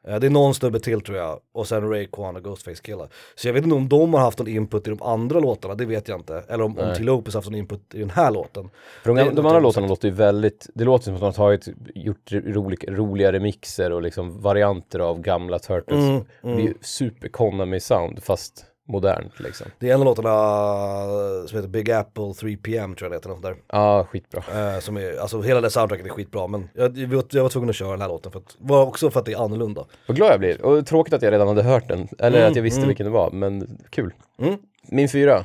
[0.09, 3.09] Eh, Det är någon snubbe till tror jag, och sen Ray Kwan och Ghostface Killa.
[3.35, 5.85] Så jag vet inte om de har haft någon input i de andra låtarna, det
[5.87, 6.45] vet jag inte.
[6.49, 7.03] Eller om, om T.
[7.03, 8.71] Lopez har haft någon input i den här låten.
[9.03, 11.33] För de, de, låter andra låtarna låter ju väldigt, det låter som att de har
[11.33, 16.05] tagit, gjort rolig, roliga remixer och liksom varianter av gamla Turtles.
[16.05, 19.67] Mm, Det är ju super Konami sound fast modernt liksom.
[19.79, 23.29] Det är en av låtarna eh, som heter Big Apple 3PM tror jag det heter,
[23.29, 23.57] något där.
[23.73, 24.73] Ja, skitbra.
[24.75, 27.77] Eh, som är, alltså hela det soundtracket är skitbra men jag, jag, var- tvungen att
[27.77, 29.85] köra den här låten för att, var också för att det är annorlunda.
[30.07, 30.63] Vad glad jag blir.
[30.63, 32.09] Och tråkigt att jag redan hade hört den.
[32.19, 34.15] Eller att jag visste vilken det var, men kul.
[34.39, 34.57] Mm.
[34.89, 35.45] Min fyra.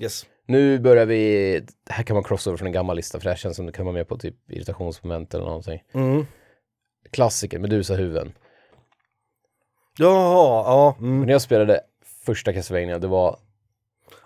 [0.00, 0.26] Yes.
[0.46, 3.56] Nu börjar vi, här kan man crossover från en gammal lista för det här känns
[3.56, 5.82] som det kan vara med på typ irritationsmoment eller någonting.
[5.94, 6.26] Mm.
[7.10, 8.32] Klassiker, Medusa huvuden.
[9.98, 10.96] Jaha, ja.
[10.98, 11.20] Mm.
[11.22, 11.80] När jag spelade
[12.34, 13.36] första Castlevania, det var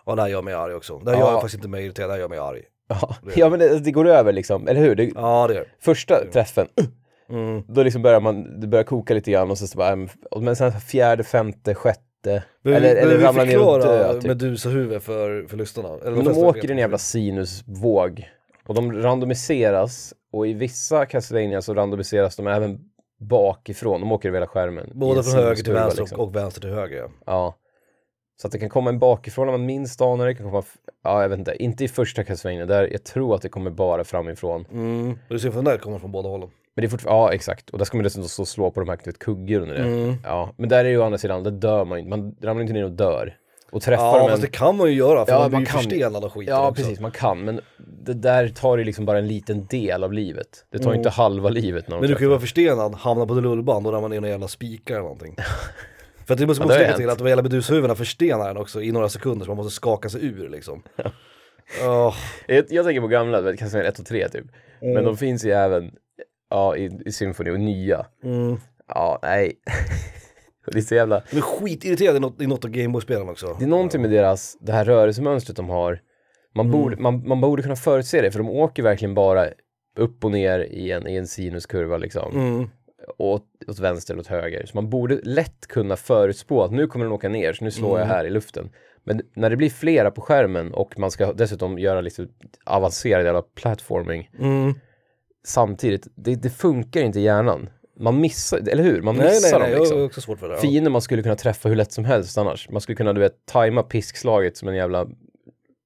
[0.06, 0.98] Ja det här gör mig arg också.
[0.98, 1.26] Det här Ja.
[1.26, 2.62] gör faktiskt inte mig irriterad, det här gör mig arg.
[2.88, 4.94] Ja, ja men det, det går över liksom, eller hur?
[4.94, 5.84] Det, Ja det gör det.
[5.84, 6.66] Första träffen,
[7.28, 7.62] Mm.
[7.68, 10.56] då liksom börjar man, det börjar koka lite grann och så, så bara, och- men
[10.56, 14.24] sen fjärde, femte, sjätte, Men eller, eller vi ramlar ner och dö typ.
[14.24, 15.88] Medusa huvud för, för lyssnarna?
[15.88, 18.28] Eller Men de åker i en jävla sinusvåg.
[18.66, 22.78] Och de randomiseras, och i vissa Castlevania så randomiseras de även
[23.20, 24.90] bakifrån, de åker över hela skärmen.
[24.94, 26.20] Både från höger till vänster liksom.
[26.20, 27.08] och, och vänster till höger ja.
[27.26, 27.54] Ja.
[28.36, 30.62] Så att det kan komma en bakifrån när man minst anar det, kan komma,
[31.04, 34.04] ja jag vet inte, inte i första Castlevania, där jag tror att det kommer bara
[34.04, 34.66] framifrån.
[34.72, 35.18] Mm.
[35.28, 36.48] Du ser från där kommer från båda hållen.
[36.74, 38.98] Men det är fortfarande, ja exakt, och där ska man dessutom slå på de här
[39.04, 39.82] vet, kuggor under det.
[39.82, 40.14] Mm.
[40.24, 42.72] Ja, men där är ju å andra sidan, där dör man inte, man ramlar inte
[42.74, 43.36] ner och dör.
[43.70, 45.66] Och träffar Ja de fast det kan man ju göra för Ja, man blir ju
[45.66, 45.80] kan.
[45.80, 46.82] förstenad och skit Ja också.
[46.82, 47.60] precis, man kan, men
[48.04, 50.64] det där tar ju liksom bara en liten del av livet.
[50.72, 52.00] Det tar ju inte halva livet när Mm.
[52.00, 54.48] Men du kan ju vara förstenad, hamna på lullband och ramla ner i några jävla
[54.48, 55.36] spikar eller någonting.
[56.26, 58.92] För att det måste Ja, lägga till att de jävla medushuvudena förstenar den också i
[58.92, 60.82] några sekunder så man måste skaka sig ur liksom.
[61.86, 62.14] Åh,
[62.46, 64.44] Jag, jag tänker på gamla, Castlevania 1 och 3 typ.
[64.82, 64.94] Mm.
[64.94, 65.90] Men de finns ju även,
[66.50, 68.06] ja, i, i Symphony och nya.
[68.24, 68.56] mm.
[68.88, 69.52] Ja, nej.
[70.72, 71.22] Det är så jävla...
[71.30, 73.56] De är skitirriterade i något, i något av Gameboy-spelen också.
[73.58, 76.00] Det är någonting med deras, det här rörelsemönstret de har.
[76.54, 76.80] Man, Mm.
[76.80, 79.46] borde, man, man borde kunna förutse det, för de åker verkligen bara
[79.98, 82.32] upp och ner i en, i en sinuskurva liksom.
[82.36, 82.68] Mm.
[83.18, 84.66] Åt, åt vänster eller åt höger.
[84.66, 87.96] Så man borde lätt kunna förutspå att nu kommer den åka ner, så nu slår
[87.96, 88.00] Mm.
[88.00, 88.70] jag här i luften.
[89.04, 92.26] Men när det blir flera på skärmen och man ska dessutom göra lite
[92.64, 94.74] avancerad jävla platforming Mm.
[95.44, 97.68] samtidigt, det, det funkar inte i hjärnan.
[98.00, 99.02] Man missar, eller hur?
[99.02, 99.96] Man Nej missar nej nej, dem liksom.
[99.96, 100.54] jag har också svårt för det.
[100.54, 100.60] Ja.
[100.60, 102.68] Fiender man skulle kunna träffa hur lätt som helst annars.
[102.70, 105.06] Man skulle kunna, du vet, tajma piskslaget som en jävla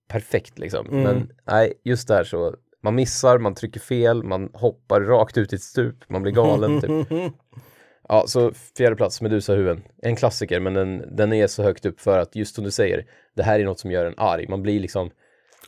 [0.09, 0.87] perfekt liksom.
[0.87, 1.03] Mm.
[1.03, 5.57] Men nej, just där så, man missar, man trycker fel, man hoppar rakt ut i
[5.57, 7.09] ett stup, man blir galen typ.
[8.11, 9.83] Ja, så fjärde plats, Medusa huvuden.
[10.03, 13.07] En klassiker, men den, den är så högt upp för att just som du säger,
[13.37, 14.47] det här är något som gör en arg.
[14.49, 15.11] Man blir liksom,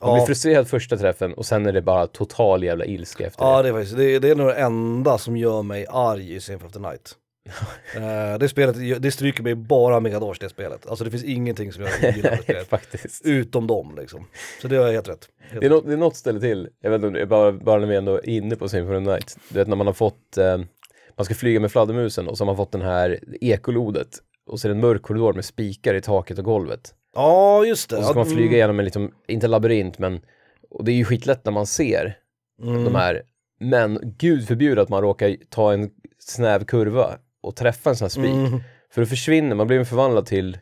[0.00, 0.14] man Ja.
[0.14, 3.72] blir frustrerad första träffen och sen är det bara total jävla ilska efter Ja det.
[3.96, 6.78] det är det är nog det enda som gör mig arg i Symphony of the
[6.80, 7.12] Night.
[7.96, 10.87] Eh, det spelet, det stryker mig bara Megadors det spelet.
[10.87, 12.68] Alltså det finns ingenting som jag gillar med spelet.
[12.68, 13.26] Faktiskt.
[13.26, 14.26] Utom dem liksom.
[14.62, 15.29] Så det har helt rätt.
[15.38, 17.87] Helt Det är, något, det är något ställe till, jag vet inte bara, bara när
[17.87, 19.38] vi ändå är inne på Symphony of Night.
[19.48, 20.59] Du vet när man har fått, eh,
[21.16, 24.09] man ska flyga med fladdermusen och så har man fått den här ekolodet
[24.46, 26.94] och så är det en mörk korridor med spikar i taket och golvet.
[27.14, 27.96] Ja just det.
[27.96, 30.20] Och så ska man flyga igenom en liksom, inte labyrint men,
[30.70, 32.18] och det är ju skitlätt när man ser
[32.62, 32.85] mm.
[32.85, 33.22] de här,
[33.61, 38.11] men gud förbjude att man råkar ta en snäv kurva och träffa en sån här
[38.11, 38.24] spik.
[38.48, 38.61] Mm.
[38.92, 40.59] För då försvinner, man blir förvandlad till,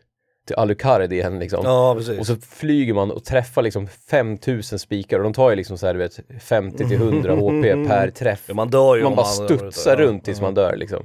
[0.47, 1.61] till Alucard igen liksom.
[1.65, 1.91] Ja.
[2.19, 5.87] Och så flyger man och träffar liksom 5000 spikar och de tar ju liksom så
[5.87, 8.45] här, du vet 50 till 100 HP per träff.
[8.47, 11.05] Ja, man dör ju Man bara man- studsar ja, runt tills man dör liksom.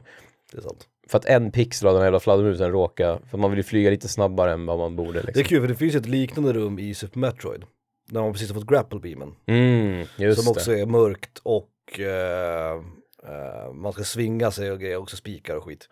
[0.54, 0.62] Det.
[1.10, 3.90] För att en pixel av den här jävla fladdermusen råkar, för man vill ju flyga
[3.90, 5.44] lite snabbare än vad man borde Det är liksom.
[5.44, 7.64] kul för det finns ett liknande rum i Super Metroid.
[8.10, 9.36] När man precis har fått grapple beamen.
[9.46, 10.80] Mm, just Som också det.
[10.82, 12.82] är mörkt och eh,
[13.28, 15.90] eh, man ska svinga sig och grejer, också spikar och skit.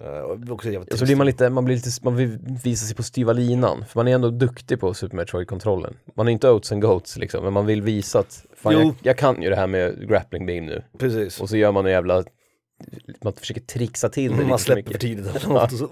[0.00, 2.96] Eh, och också Och så blir man lite, man blir lite, man vill visa sig
[2.96, 3.84] på styva linan.
[3.88, 5.96] För man är ändå duktig på Super Metroid-kontrollen.
[6.16, 9.18] Man är inte oats and goats liksom, men man vill visa att fan, jag, jag
[9.18, 10.82] kan ju det här med grappling beam nu.
[10.98, 11.40] Precis.
[11.40, 12.24] Och så gör man en jävla,
[13.24, 15.88] man försöker trixa till det lite man släpper för tidigt och så, så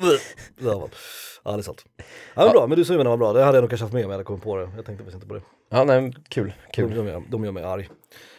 [0.62, 0.88] man.
[1.44, 1.84] Ja det är sant.
[2.34, 3.94] Ja men bra, men du sa ju var bra, det hade jag nog kanske haft
[3.94, 4.62] med om jag hade kommit på det.
[4.76, 5.42] Jag tänkte faktiskt inte på det.
[5.70, 6.94] Ja, nej, kul, De, kul.
[6.94, 7.88] de, gör, de gör mig arg.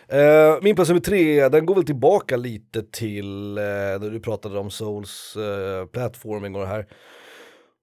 [0.07, 4.59] Eh, min plats nummer tre, den går väl tillbaka lite till eh, när du pratade
[4.59, 6.87] om Souls eh, platforming och det här.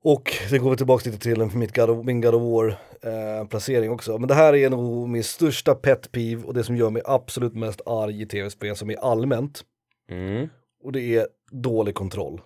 [0.04, 2.68] Och det går väl tillbaka lite till mitt God of, min God of War
[3.02, 4.18] eh, placering också.
[4.18, 7.54] Men det här är nog min största pet peeve och det som gör mig absolut
[7.54, 9.62] mest arg i tv-spel som är allmänt.
[10.10, 10.48] Mm.
[10.84, 12.40] Och det är dålig kontroll.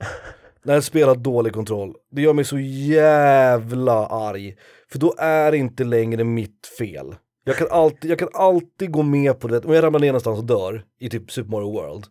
[0.62, 1.94] när ett spel har dålig kontroll.
[2.10, 4.56] Det gör mig så jävla arg.
[4.92, 7.14] För då är det inte längre mitt fel.
[7.48, 10.38] Jag kan alltid, jag kan alltid gå med på det, om jag ramlar ner någonstans
[10.38, 12.04] och dör i typ Super Mario World,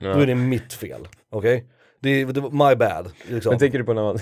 [0.00, 1.08] då är det mitt fel.
[1.30, 1.64] Okej?
[2.00, 3.10] Det, är- det var my bad.
[3.28, 3.50] Liksom.
[3.50, 4.18] Men tänker du på när man...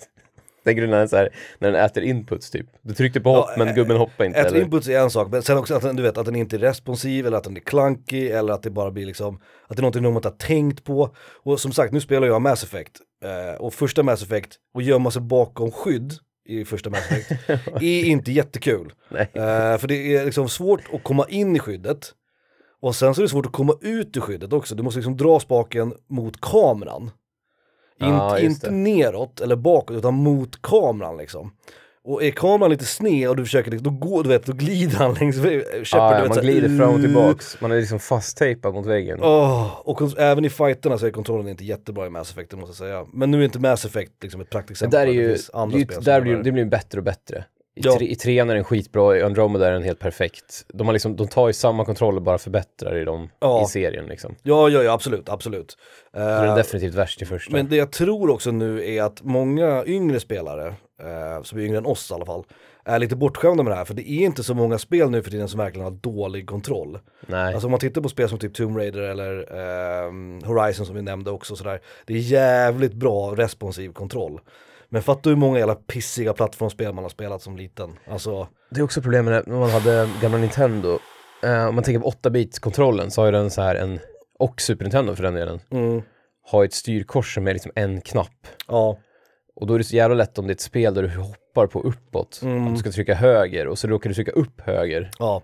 [0.64, 2.66] tänker du när den, så här, när den äter inputs typ?
[2.82, 4.60] Du tryckte på hopp Ja, men gubben hoppar inte Ett eller?
[4.60, 6.58] input är en sak, men sen också att den, du vet, att den inte är
[6.58, 9.82] responsiv eller att den är clunky eller att det bara blir liksom, att det är
[9.82, 11.14] någonting de inte har tänkt på.
[11.42, 12.92] Och som sagt, nu spelar jag Mass Effect.
[13.24, 16.12] Eh, och första Mass Effect, och gömma sig bakom skydd
[16.44, 17.50] i första Mass Effect,
[17.82, 18.92] är inte jättekul.
[19.10, 19.30] Nej.
[19.34, 22.12] Eh, för det är liksom svårt att komma in i skyddet.
[22.80, 24.74] Och sen så är det svårt att komma ut ur skyddet också.
[24.74, 27.10] Du måste liksom dra spaken mot kameran.
[28.00, 31.52] Inte- just inte neråt eller bakåt utan mot kameran liksom.
[32.04, 34.96] Och är kameran lite sned och du försöker, liksom- då går du vet, då glider
[34.96, 35.62] han längs väggen.
[35.84, 37.60] Shepard, du ja, vet, man här, glider fram och tillbaks.
[37.60, 39.18] Man är liksom fasttejpad mot väggen.
[39.22, 42.84] Åh, och även i fighterna så är kontrollen inte jättebra i Mass Effect, det måste
[42.84, 43.06] jag säga.
[43.12, 45.00] Men nu är inte Mass Effect liksom ett praktexempel.
[45.00, 45.28] där är ju,
[45.70, 47.44] det, ju- där är blir, det blir bättre och bättre.
[47.74, 47.96] I, Ja.
[47.98, 50.64] tre, I trean är den skitbra, i Andromeda är den helt perfekt.
[50.68, 53.62] De, har liksom, de tar ju samma kontroller bara förbättrar i dem Ja.
[53.62, 54.34] i serien liksom.
[54.42, 55.70] Ja, ja, ja, absolut, absolut.
[56.12, 57.52] Så den är Eh, definitivt värst i första.
[57.52, 60.66] Men det jag tror också nu är att många yngre spelare,
[61.02, 62.44] eh, som är yngre än oss i alla fall,
[62.84, 63.84] är lite bortskämda med det här.
[63.84, 66.98] För det är inte så många spel nu för tiden som verkligen har dålig kontroll.
[67.26, 67.54] Nej.
[67.54, 69.52] Alltså om man tittar på spel som typ Tomb Raider eller
[70.06, 71.80] ehm, Horizon som vi nämnde också sådär.
[72.06, 74.40] Det är jävligt bra responsiv kontroll.
[74.92, 77.98] Men fattar du hur många jävla pissiga plattformsspel man har spelat som liten?
[78.10, 80.98] Alltså, Det är också problemet när man hade gamla Nintendo.
[81.42, 83.98] Eh, om man tänker på 8-bit-kontrollen så har ju den så här en,
[84.38, 86.02] och Super Nintendo för den delen, mm,
[86.50, 88.46] har ett styrkors som är liksom en knapp.
[88.68, 88.98] ja,
[89.56, 91.66] Och då är det så jävla lätt om det är ett spel där du hoppar
[91.66, 92.66] på uppåt, Mm.
[92.66, 95.10] att du ska trycka höger och så råkar du trycka upp höger.
[95.18, 95.42] ja.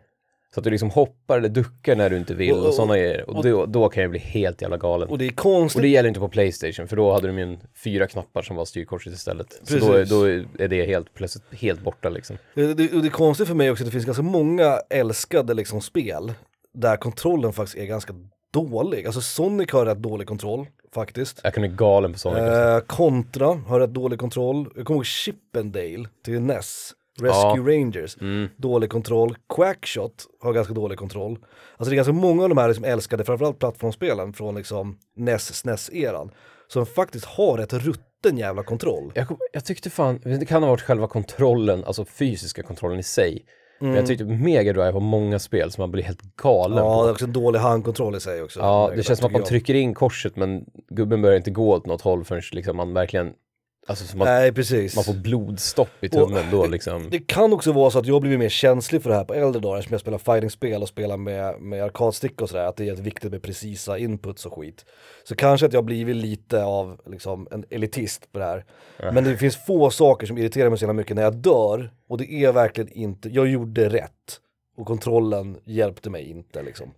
[0.55, 2.97] Så att du liksom hoppar eller duckar när du inte vill Och- och, och- sådana
[2.99, 3.31] grejer.
[3.31, 5.09] Och, och- då, då kan jag bli helt jävla galen.
[5.09, 5.77] Och det är konstigt.
[5.77, 8.57] Och det gäller inte på Playstation, för då hade de ju en fyra knappar som
[8.57, 9.61] var styrkorset istället.
[9.63, 10.11] Så då, är- Precis.
[10.11, 10.25] då
[10.65, 12.39] är det helt plötsligt helt borta liksom.
[12.55, 15.55] Det, det, och det är konstigt för mig också att det finns ganska många älskade
[15.55, 16.33] liksom spel
[16.75, 18.15] där kontrollen faktiskt är ganska
[18.53, 19.07] dålig.
[19.07, 21.41] Alltså Sonic har rätt dålig kontroll faktiskt.
[21.45, 22.75] Jag kan bli galen på sådana.
[22.77, 24.69] Eh, Contra har rätt dålig kontroll.
[24.77, 26.91] Jag kommer ihåg Chippendale till NES.
[27.23, 28.49] Rescue Rangers, Mm.
[28.57, 29.37] dålig kontroll.
[29.55, 31.39] Quackshot har ganska dålig kontroll.
[31.77, 35.55] Alltså det är ganska många av de här liksom älskade, framförallt plattformsspelen från liksom NES,
[35.55, 36.31] SNES-eran.
[36.69, 39.13] Som faktiskt har ett rutten jävla kontroll.
[39.15, 43.45] Jag, jag tyckte fan, det kan ha varit själva kontrollen, alltså fysiska kontrollen i sig.
[43.81, 46.91] Men jag tyckte Mega Drive har många spel som man blir helt galen Mm.
[46.91, 47.09] Ja, det på.
[47.09, 48.61] är också en dålig handkontroll i sig också.
[48.61, 49.49] Ja, det känns som att man jag.
[49.49, 53.33] trycker in korset men gubben börjar inte gå åt något håll förrän liksom man verkligen,
[53.89, 54.97] alltså som att Nej, precis.
[54.97, 57.11] man får blodstopp i tummen då liksom.
[57.11, 59.61] Det kan också vara så att jag blivit mer känslig för det här på äldre
[59.61, 62.87] dagar eftersom jag spelar fighting-spel och spelar med, med arkadstick och sådär, att det är
[62.87, 64.85] jätteviktigt med precisa inputs och skit.
[65.25, 68.65] Så kanske att jag blivit lite av liksom, en elitist på det här.
[69.13, 72.19] Men det finns få saker som irriterar mig så jävla mycket när jag dör och
[72.19, 74.41] det är verkligen inte, jag gjorde rätt.
[74.79, 76.91] Och kontrollen hjälpte mig inte liksom.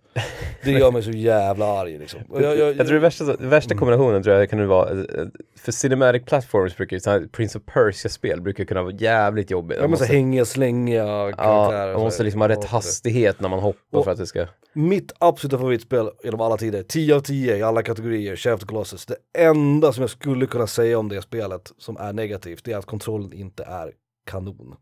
[0.63, 2.19] Det gör mig så jävla arg liksom.
[2.29, 5.71] Och jag, jag, Jag tror det värsta, värsta kombinationen tror jag kan vara, eh, för
[5.71, 9.77] Cinematic Platforms brukar ju, Prince of Persia-spel brukar kunna vara jävligt jobbigt.
[9.77, 11.87] jag måste hänga, slänga karaktärer.
[11.87, 14.27] Ja, man måste liksom ha rätt Jag hastighet när man hoppar Och- för att det
[14.27, 14.45] ska...
[14.73, 19.05] Mitt absoluta favoritspel genom alla tider, 10 av 10 i alla kategorier, the Colossus.
[19.05, 22.77] Det enda som jag skulle kunna säga om det spelet som är negativt, det är
[22.77, 23.91] att kontrollen inte är
[24.25, 24.75] kanon.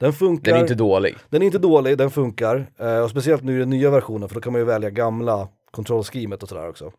[0.00, 1.16] Den funkar, Den är inte dålig.
[1.30, 2.70] den är inte dålig, den funkar.
[2.78, 5.48] Eh, och speciellt nu i den nya versionen, för då kan man ju välja gamla
[5.70, 6.84] kontrollschemet och sådär också.
[6.86, 6.92] Och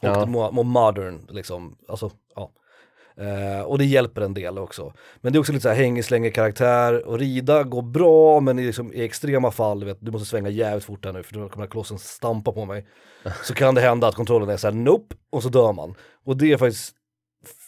[0.00, 0.24] Ja.
[0.24, 2.50] mo- modern, liksom, alltså, ja.
[3.20, 4.92] Eh, och det hjälper en del också.
[5.20, 8.58] Men det är också lite så här häng slänger karaktär och rida går bra men
[8.58, 11.38] i, liksom, i extrema fall, vet, du måste svänga jävligt fort här nu för då
[11.40, 12.86] kommer den här klossen stampa på mig.
[13.44, 15.94] Så kan det hända att kontrollen är så här nope och så dör man.
[16.24, 16.94] Och det är faktiskt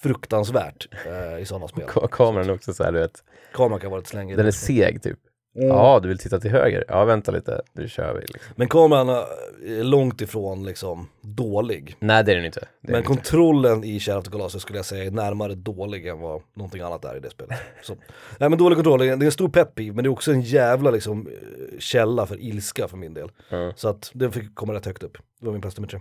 [0.03, 1.85] fruktansvärt eh, i sådana spel.
[1.87, 4.37] Ka- Kameran är också så här, du vet, Kameran kan vara lite slängig.
[4.37, 5.19] den är seg typ.
[5.61, 6.85] Ja, du vill titta till höger?
[6.89, 8.53] Ja, vänta lite, nu kör vi liksom.
[8.57, 11.97] Men kameran är långt ifrån liksom dålig.
[12.01, 12.61] Nej, det är den inte.
[12.61, 13.07] Det är Men den inte.
[13.09, 16.81] kontrollen i Shadow of the Colossus skulle jag säga är närmare dålig än vad någonting
[16.83, 17.59] annat är i det spelet.
[17.83, 17.95] Så,
[18.39, 20.41] nej men dålig kontroll, det är en stor pet peeve, men det är också en
[20.41, 23.31] jävla liksom eh, källa för ilska för min del.
[23.51, 23.73] Ja.
[23.77, 25.19] Så att den fick komma rätt högt upp.
[25.41, 26.01] Det var min plats nummer tre.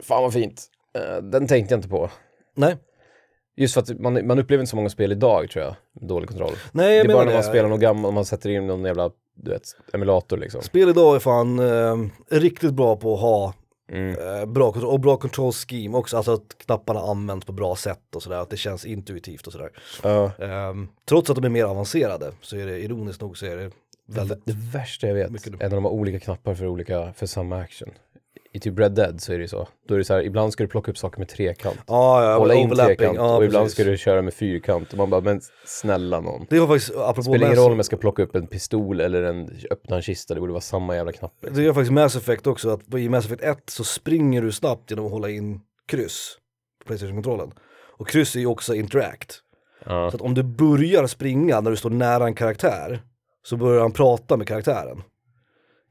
[0.00, 0.64] Fan vad fint.
[0.98, 2.10] Eh, den tänkte jag inte på.
[2.54, 2.76] Nej,
[3.56, 6.28] Just för att man, man upplever inte så många spel idag tror jag, med dålig
[6.28, 6.52] kontroll.
[6.72, 7.48] nej det jag är bara när man det.
[7.48, 10.62] spelar någon gammal, man sätter in någon jävla, du vet, emulator liksom.
[10.62, 11.96] Spel idag är fan eh,
[12.40, 13.54] riktigt bra på att ha
[13.92, 14.40] Mm.
[14.40, 18.14] eh, bra kontroll, och bra control scheme också, alltså att knapparna används på bra sätt
[18.16, 19.70] och sådär, att det känns intuitivt och sådär.
[20.02, 20.30] Ja.
[20.38, 23.70] Ehm, trots att de är mer avancerade så är det ironiskt nog så är det
[24.06, 27.58] väldigt Det värsta jag vet är när de har olika knappar för olika, för samma
[27.58, 27.88] action.
[28.56, 29.68] I typ Red Dead så är det ju så.
[29.88, 31.80] Då är det så här, ibland ska du plocka upp saker med trekant.
[31.86, 33.74] Ja, ja, Hålla in trekant Ja, och ibland precis.
[33.74, 34.92] ska du köra med fyrkant.
[34.92, 36.46] Och man bara, men snälla någon.
[36.50, 39.22] Det var faktiskt, apropå Spelar ingen roll om jag ska plocka upp en pistol eller
[39.22, 41.32] en, öppna en kista, det borde vara samma jävla knapp.
[41.40, 44.90] Det gör faktiskt Mass Effect också, att i Mass Effect 1 så springer du snabbt
[44.90, 46.38] genom att hålla in kryss
[46.80, 47.52] på Playstation-kontrollen.
[47.98, 49.40] Och kryss är ju också interact.
[49.84, 50.10] Ja.
[50.10, 53.00] Så att om du börjar springa när du står nära en karaktär,
[53.42, 55.02] så börjar han prata med karaktären.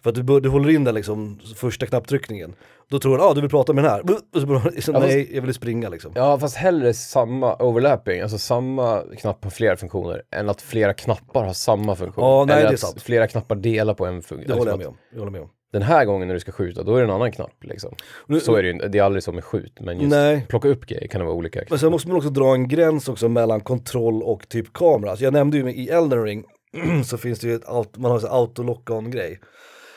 [0.05, 2.55] För att du, du håller in den liksom, första knapptryckningen.
[2.89, 4.01] Då tror han, ah du vill prata med den här.
[4.33, 6.11] Och så börjar han, så, nej, jag vill springa liksom.
[6.15, 11.43] ja, fast hellre samma overlapping, alltså samma knapp har flera funktioner, än att flera knappar
[11.43, 12.23] har samma funktion.
[12.23, 13.01] Ja, nej, eller det är att sant.
[13.01, 14.47] flera knappar delar på en funktion.
[14.47, 14.97] Det håller jag med om.
[15.11, 15.49] Jag håller med om.
[15.73, 17.95] Den här gången när du ska skjuta, då är det en annan knapp liksom.
[18.27, 20.45] Nu- Så är det ju, det är aldrig så med skjut, men just Nej.
[20.49, 21.61] plocka upp grejer kan det vara olika.
[21.69, 25.17] Men sen måste man också dra en gräns också mellan kontroll och typ kamera.
[25.17, 26.43] Så jag nämnde ju i Elden Ring
[27.05, 29.39] så finns det ju ett man har en auto-lock-on grej.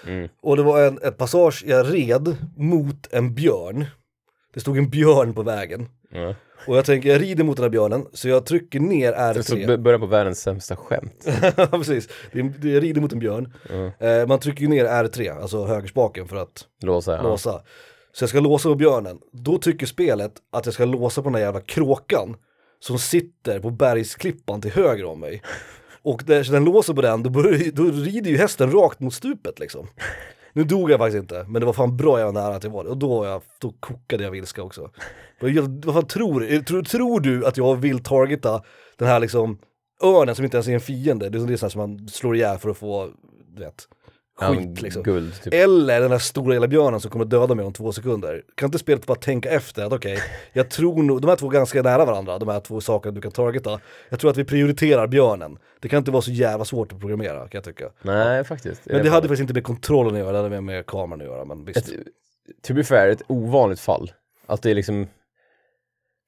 [0.06, 0.28] Mm.
[0.42, 3.84] Och det var en, ett passage jag red mot en björn.
[4.54, 5.88] Det stod en björn på vägen.
[6.10, 6.34] Ja.
[6.66, 9.66] Och jag tänker, jag rider mot den här björnen, så jag trycker ner Så R3.
[9.66, 11.26] b- börja på världens sämsta skämt.
[11.56, 13.52] Ja precis, jag rider mot en björn.
[13.98, 17.22] Eh, man trycker ju ner R3, alltså högerspaken för att Låsa, ja.
[17.22, 17.62] låsa.
[18.12, 19.18] Så jag ska låsa på björnen.
[19.32, 22.36] Då tycker spelet att jag ska låsa på den här jävla kråkan
[22.80, 25.42] som sitter på bergsklippan till höger om mig.
[26.02, 29.14] Och när så den låser på den, då, börjar, då rider ju hästen rakt mot
[29.14, 29.86] stupet liksom.
[30.52, 32.70] Nu dog jag faktiskt inte, men det var fan bra jag var nära att jag
[32.70, 32.90] var det.
[32.90, 34.90] Och då, jag, då kokade jag vilska också.
[35.40, 36.62] Vad, jag- vad fan tror du?
[36.62, 38.62] Tror, tror du att jag vill targeta
[38.96, 39.58] den här liksom
[40.02, 41.28] örnen som inte ens är en fiende?
[41.28, 43.08] Det är, sånt som man slår ihjäl för att få,
[43.56, 43.88] du vet,
[44.38, 45.02] skit liksom.
[45.02, 45.54] Guld, typ.
[45.54, 48.42] Eller den där stora jävla björnen som kommer döda mig om två sekunder.
[48.54, 50.18] Kan inte spelet bara tänka efter att okej,
[50.52, 53.20] jag tror nog, de här två är ganska nära varandra, de här två sakerna du
[53.20, 53.80] kan targeta.
[54.08, 55.58] Jag tror att vi prioriterar björnen.
[55.80, 57.90] Det kan inte vara så jävla svårt att programmera kan jag tycka.
[58.02, 58.82] Nej, faktiskt.
[58.84, 61.26] Men det hade faktiskt inte med kontrollen att göra, det hade mer med kameran att
[61.26, 61.44] göra.
[61.44, 61.88] Men visst.
[61.88, 61.94] ett,
[62.66, 64.12] to be fair, ett ovanligt fall.
[64.46, 65.06] Att det är liksom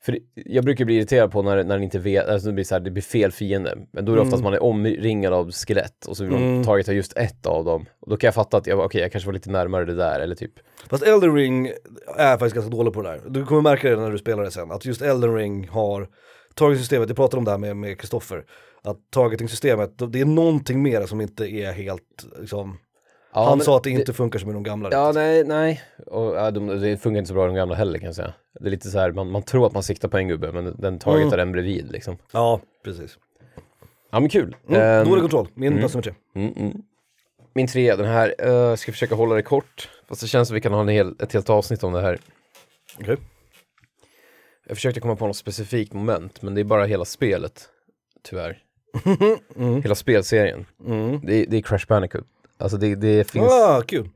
[0.03, 2.75] för jag brukar bli irriterad på när, när den inte vet, alltså det blir så
[2.75, 3.79] här, det blir fel fiende.
[3.93, 6.93] Men då är det oftast man är omringad av skelett och så vill man targeta
[6.93, 7.87] just ett av dem.
[8.01, 10.21] Och då kan jag fatta att jag, okej, jag kanske var lite närmare det där
[10.21, 10.53] eller typ.
[10.91, 11.67] Fast Elden Ring
[12.17, 13.21] är faktiskt ganska dålig på det där.
[13.29, 16.09] Du kommer märka det när du spelar det sen, att just Elden Ring har
[16.55, 18.45] targeting-systemet, jag pratade om det här med med Kristoffer,
[18.83, 22.79] att targeting-systemet, det är någonting mer som inte är helt, liksom,
[23.33, 24.89] Ja, han men sa att det inte funkar som i de gamla.
[24.93, 25.15] Ja, riktigt.
[25.17, 25.83] nej, nej.
[26.07, 28.33] Och, ja, de, det funkar inte så bra i de gamla heller kan jag säga.
[28.61, 30.75] Det är lite så här, man, man tror att man siktar på en gubbe men
[30.79, 32.17] den targetar den bredvid liksom.
[32.33, 33.19] ja precis.
[34.11, 34.57] Ja men kul.
[34.69, 36.13] Mm, Ehm, dålig kontroll, min plats nummer tre.
[36.35, 36.83] Mm, mm.
[37.53, 39.89] Min tre, den här, uh, ska försöka hålla det kort.
[40.09, 42.19] Fast det känns som vi kan ha en hel, ett helt avsnitt om det här.
[43.01, 43.17] Okej.
[44.67, 47.69] Jag försökte komma på något specifikt moment, men det är bara hela spelet.
[48.23, 48.59] Tyvärr.
[49.83, 50.67] Hela spelserien.
[50.87, 51.21] Mm.
[51.25, 52.25] Det, är- det är Crash Bandicoot.
[52.61, 54.09] Alltså det, det finns, Ah, kul.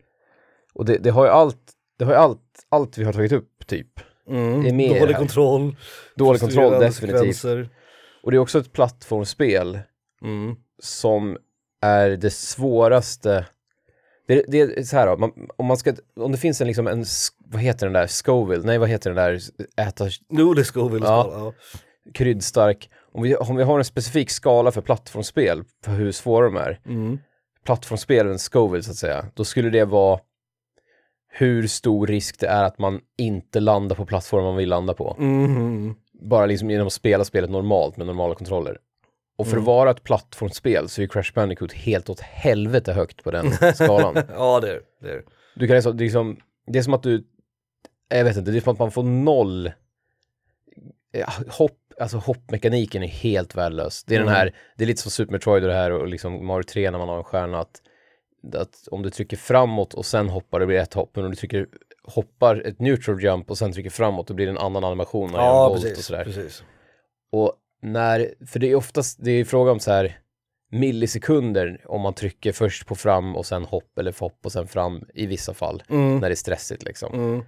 [0.74, 1.58] och det, det har ju allt,
[1.98, 4.00] det har ju allt, allt vi har tagit upp typ.
[4.28, 4.80] Mm.
[4.80, 5.76] Är Dålig kontroll.
[6.16, 7.20] Dålig kontroll definitivt.
[7.36, 7.68] sekvenser.
[8.22, 9.78] Och det är också ett plattformsspel
[10.22, 10.56] Mm.
[10.82, 11.36] som
[11.82, 13.46] är det svåraste
[14.26, 16.86] det, det är så här då, man, om man ska, om det finns en liksom
[16.86, 17.04] en,
[17.38, 19.40] vad heter den där, Scoville, nej vad heter den där,
[19.88, 21.22] äta Jo, det vi väl Ja.
[21.24, 21.38] spela.
[21.44, 21.52] Ja.
[22.14, 26.56] kryddstark, om vi, om vi har en specifik skala för plattformsspel, för hur svåra de
[26.56, 27.18] är, Mm.
[27.64, 30.20] Plattformsspelen Scoville så att säga, då skulle det vara
[31.28, 35.16] hur stor risk det är att man inte landar på plattformen man vill landa på.
[35.18, 35.94] Mhm.
[36.12, 38.78] Bara liksom genom att spela spelet normalt med normala kontroller.
[39.36, 39.62] Och för Mm.
[39.62, 44.14] att vara ett plattformsspel så är Crash Bandicoot helt åt helvete högt på den skalan.
[44.34, 45.10] Ja, det är det.
[45.10, 45.22] Är.
[45.54, 47.24] Du kan liksom, det är liksom, det är som att du,
[48.08, 49.72] jag vet inte, det är som att man får noll
[51.12, 54.04] ja, hopp, alltså hoppmekaniken är helt värdelös.
[54.04, 54.26] Det är Mm.
[54.26, 56.90] den här, det är lite som Super Metroid och det här och liksom Mario 3
[56.90, 57.82] när man har en stjärna att,
[58.54, 61.36] att om du trycker framåt och sen hoppar det blir ett hopp, men om du
[61.36, 61.66] trycker
[62.04, 65.38] hoppar ett neutral jump och sen trycker framåt då blir det en annan animation när
[65.38, 66.06] Ja, volt och precis.
[66.06, 66.24] sådär.
[66.24, 66.64] precis.
[67.32, 67.52] Och
[67.82, 70.18] när, för det är oftast, det är fråga om så här
[70.70, 75.02] millisekunder om man trycker först på fram och sen hopp eller hopp och sen fram
[75.14, 76.18] i vissa fall Mm.
[76.18, 77.14] när det är stressigt liksom.
[77.14, 77.44] Mm.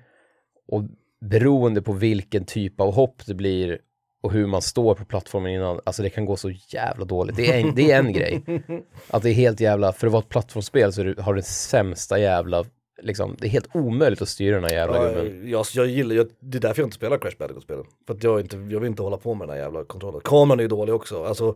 [0.68, 0.82] Och
[1.30, 3.78] beroende på vilken typ av hopp det blir
[4.26, 7.36] och hur man står på plattformen innan, alltså det kan gå så jävla dåligt.
[7.36, 8.42] Det är en, det är en grej.
[9.10, 12.18] Att det är helt jävla, för att vara ett plattformsspel så det, har det sämsta
[12.18, 12.64] jävla,
[13.02, 15.50] liksom, det är helt omöjligt att styra den här jävla Ja, gubben.
[15.50, 17.84] jag, jag gillar, jag, det är därför jag inte spelar Crash Bandicoot-spelen.
[18.06, 20.20] För att jag, inte, jag vill inte hålla på med den här jävla kontrollen.
[20.24, 21.24] Kameran är ju dålig också.
[21.24, 21.54] Alltså,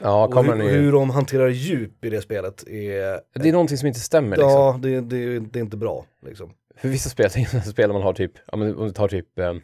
[0.00, 3.20] Ja, och kameran hur, är hur de hanterar djup i det spelet är...
[3.42, 4.50] det är någonting som inte stämmer liksom.
[4.50, 6.50] Ja, det, det, det är inte bra liksom.
[6.76, 7.30] För vissa spel,
[7.64, 9.54] spel man har typ, om du tar typ eh,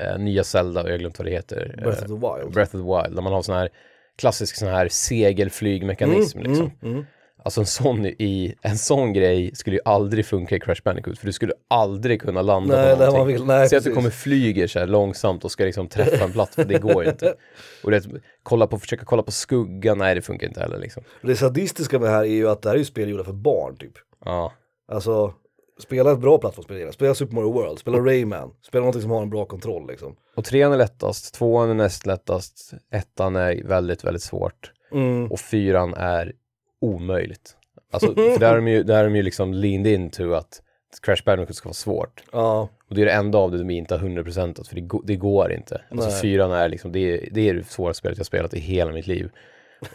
[0.00, 1.74] eh, nya Zelda, jag har glömt vad det heter.
[1.78, 2.52] eh, Breath of the Wild.
[2.54, 3.68] Breath of the Wild, där man har sån här
[4.16, 6.70] klassisk sån här segelflygmekanism liksom.
[6.82, 7.06] Mm, mm.
[7.42, 11.26] Alltså en sån, i, en sån grej skulle ju aldrig funka i Crash Bandicoot för
[11.26, 13.26] du skulle aldrig kunna landa Nej, på någonting.
[13.26, 16.32] vill- nej, Se att du kommer flyger så här långsamt och ska liksom träffa en
[16.32, 17.34] platt, för det går ju inte.
[17.84, 18.02] Och det,
[18.42, 21.02] kolla på, försöka kolla på skuggan, nej det funkar inte heller liksom.
[21.22, 23.32] Det sadistiska med det här är ju att det här är ju spel gjorda för
[23.32, 23.92] barn typ.
[24.24, 24.52] Ja,
[24.92, 25.34] Alltså,
[25.78, 29.30] spela ett bra plattformsspel, spela Super Mario World, spela Rayman, spela någonting som har en
[29.30, 30.16] bra kontroll liksom.
[30.36, 35.32] och trean är lättast, tvåan är näst lättast, ettan är väldigt, väldigt svårt Mm.
[35.32, 36.32] och fyran är
[36.80, 37.56] omöjligt.
[37.92, 40.62] Alltså, för där är de ju, där är de ju liksom leaned into att
[41.02, 42.22] Crash Bandicoot ska vara svårt.
[42.32, 45.02] Ja, Och det är det enda av det de inte har 100% för det, go-
[45.04, 45.80] det går inte.
[45.90, 46.20] Alltså Nej.
[46.20, 49.06] fyran är liksom, det är, det är det svåraste spelet jag spelat i hela mitt
[49.06, 49.30] liv.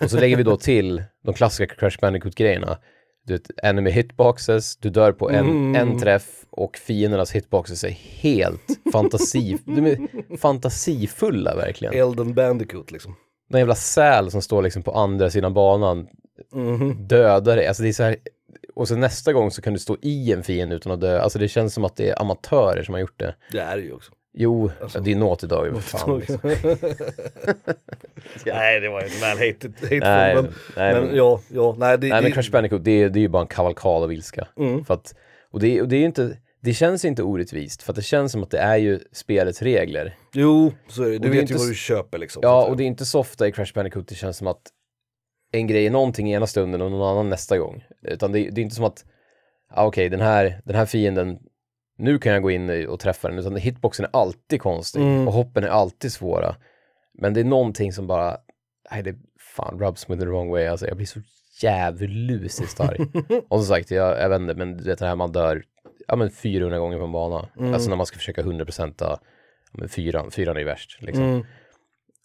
[0.02, 2.78] Och så lägger vi då till de klassiska Crash Bandicoot-grejerna.
[3.26, 5.76] Du vet, enemy hitboxes, du dör på en, Mm.
[5.76, 7.90] en träff och fiendernas hitboxes är
[8.22, 9.98] helt fantasi, de är
[10.38, 11.94] fantasifulla verkligen.
[11.94, 13.16] Elden Bandicoot liksom.
[13.50, 16.08] Den jävla säl som står liksom på andra sidan banan
[16.54, 17.08] Mhm.
[17.08, 17.68] dödar dig.
[17.68, 18.16] Alltså det är så här,
[18.76, 21.20] och så nästa gång så kan du stå i en fiende utan att dö.
[21.22, 23.36] Alltså det känns som att det är amatörer som har gjort det.
[23.52, 24.12] Det är det ju också.
[24.36, 26.20] Jo, ja, det är Naughty Dog, vad fan.
[26.20, 26.40] Liksom.
[28.46, 31.98] nej, det var ju väl hated, hateful, Nej, men, nej, men, men- ja, ja, nej
[31.98, 34.14] det, Nej men det, Crash Bandicoot, det är, det är ju bara en kavalkad av
[34.14, 34.48] ilska.
[34.58, 34.86] Mm.
[34.86, 35.16] För att,
[35.52, 38.52] och det, och det är inte, det känns inte orättvist för det känns som att
[38.52, 40.18] det är ju spelets regler.
[40.34, 41.18] Jo, så är det.
[41.18, 42.40] Du vet inte ju vad du köper liksom.
[42.46, 44.62] Ja, och det är inte så ofta i Crash Bandicoot det känns som att
[45.52, 47.84] en grej är någonting ena stunden och någon annan nästa gång.
[48.02, 49.06] Utan det, det är inte som att,
[49.70, 51.40] ah, okej den, här, den här fienden,
[52.04, 53.40] nu kan jag gå in och träffa den.
[53.40, 55.28] Utan hitboxen är alltid konstig Mm.
[55.28, 56.56] och hoppen är alltid svåra.
[57.14, 58.38] Men det är någonting som bara,
[58.92, 59.16] nej det
[59.56, 60.66] fan rubs me the wrong way.
[60.66, 61.20] Alltså jag blir så
[61.62, 63.00] djävulusiskt arg.
[63.50, 65.64] och som sagt, jag, jag vet inte, men du vet det här man dör
[66.08, 67.50] ja, men 400 gånger på en bana.
[67.60, 67.74] Mm.
[67.74, 69.20] Alltså när man ska försöka 100% ja,
[69.72, 71.02] men fyran, fyran är ju värst.
[71.02, 71.24] Liksom.
[71.24, 71.46] Mm.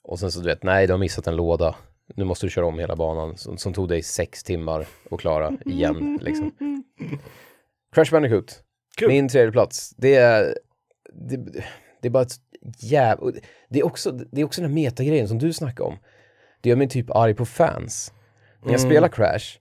[0.02, 1.74] Och sen så du vet, nej du har missat en låda.
[2.16, 5.52] Nu måste du köra om hela banan som, som tog dig sex timmar att klara
[5.66, 6.18] igen.
[6.22, 6.52] Liksom.
[7.92, 8.62] Crash Bandicoot,
[8.98, 9.08] Kul.
[9.08, 9.94] min tredje plats.
[9.96, 10.54] Det är,
[11.12, 11.36] det,
[12.02, 12.34] det är bara ett
[12.78, 13.32] jävla...
[13.68, 15.98] Det är också, det är också den här metagrejen som du snackar om.
[16.60, 18.12] Det gör mig typ arg på fans.
[18.64, 18.90] När jag Mm.
[18.90, 19.58] spelar Crash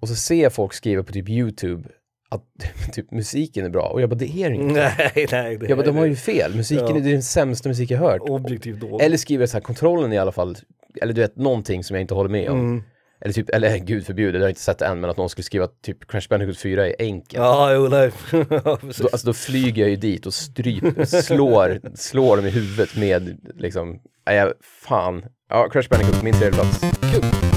[0.00, 1.88] och så ser jag folk skriva på typ YouTube
[2.28, 2.42] att
[2.92, 4.74] typ musiken är bra och jag bara det är det inte.
[5.14, 5.56] Nej, nej.
[5.56, 6.96] Det Jag bara de har ju fel, musiken Ja.
[6.96, 8.20] är den sämsta musik jag hört.
[8.20, 9.06] objektivt dåligt.
[9.06, 10.56] Eller skriver så här, kontrollen i alla fall,
[11.02, 12.58] eller du vet någonting som jag inte håller med om.
[12.60, 12.82] Mm.
[13.24, 15.28] Eller typ, eller gud förbjude, det har jag inte sett det än, men att någon
[15.28, 17.42] skulle skriva typ Crash Bandicoot 4 är enkelt.
[17.42, 18.10] Ja, jo, nej.
[18.64, 18.78] Ja.
[18.98, 23.38] Då, alltså då flyger jag ju dit och stryper, slår, slår dem i huvudet med
[23.54, 25.24] liksom, nej fan.
[25.48, 26.80] Ja, Crash Bandicoot, min tredje plats.
[27.12, 27.51] Kul.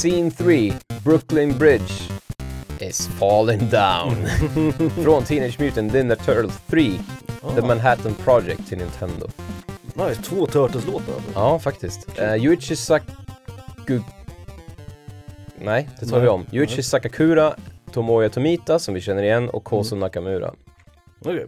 [0.00, 0.72] Scene 3,
[1.04, 2.10] Brooklyn Bridge
[2.80, 4.26] is falling down.
[5.04, 6.98] Från Teenage Mutant Ninja Turtles 3,
[7.54, 9.26] The Manhattan Project till Nintendo.
[9.94, 11.14] Nice, två Turtles-låtar.
[11.14, 11.30] alltså.
[11.34, 12.18] Ja, faktiskt.
[12.18, 14.00] Uh, Yuichi Saku...
[15.58, 16.22] Nej, det tar Nej.
[16.22, 16.46] vi om.
[16.52, 17.54] Yuichi Sakakura,
[17.92, 20.54] Tomoya Tomita, som vi känner igen, och Koso Nakamura.
[21.20, 21.46] Okej.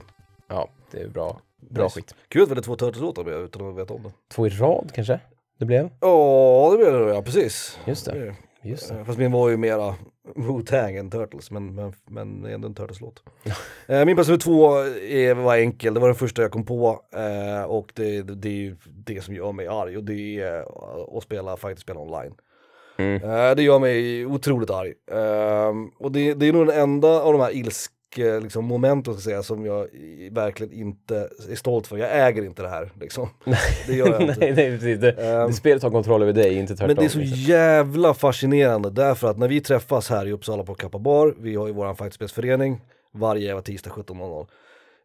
[0.49, 1.41] Ja, det är bra.
[1.71, 1.95] Bra Nice.
[2.01, 2.15] skit.
[2.29, 4.11] Kul att det är två Turtles-låtar utan att veta om det.
[4.35, 5.21] Två i rad kanske?
[5.63, 5.91] Det blev?
[6.01, 7.79] Ja, det blir det ja, precis.
[7.87, 8.13] Just det.
[8.13, 8.35] Det det.
[8.63, 8.95] Just det.
[8.95, 9.95] Eh, Fast min var ju mera
[10.37, 13.23] Wu-Tang än Turtles, men, men, men ändå en Turtles-låt.
[13.87, 17.01] Eh, min plats nummer två är, var enkel, det var den första jag kom på
[17.15, 21.17] eh, och det, det är ju det som gör mig arg och det är eh,
[21.17, 22.35] att spela fighterspel online.
[22.97, 23.23] Mm.
[23.23, 24.93] Eh, det gör mig otroligt arg.
[25.11, 29.23] Eh, och det, det är nog den enda av de här ilsk liksom, momenten ska
[29.23, 29.89] säga, som jag
[30.31, 31.97] verkligen inte är stolt för.
[31.97, 33.29] Jag äger inte det här liksom.
[33.87, 34.37] Det gör jag inte.
[34.41, 35.01] nej, nej, precis.
[35.01, 35.13] Det,
[35.47, 36.87] det spelet har kontroll över dig, inte tvärtom.
[36.87, 37.39] Men det är så liksom.
[37.39, 41.67] jävla fascinerande därför att när vi träffas här i Uppsala på Kappa Bar, vi har
[41.67, 42.81] ju våran fighterspelsförening
[43.13, 44.47] varje jävla tisdag 17.00.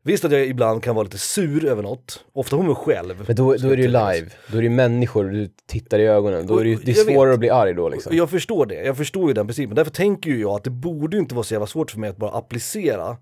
[0.08, 3.24] Visst att jag ibland kan vara lite sur över något, ofta på mig själv.
[3.28, 6.06] Men då, då är det ju live, då är det ju människor du tittar i
[6.08, 7.14] ögonen, då är det, ju- det är Jag vet.
[7.16, 8.16] svårare att bli arg då liksom.
[8.18, 9.76] Jag förstår det, jag förstår ju den principen.
[9.76, 12.18] Därför tänker ju jag att det borde inte vara så jävla svårt för mig att
[12.18, 13.18] bara applicera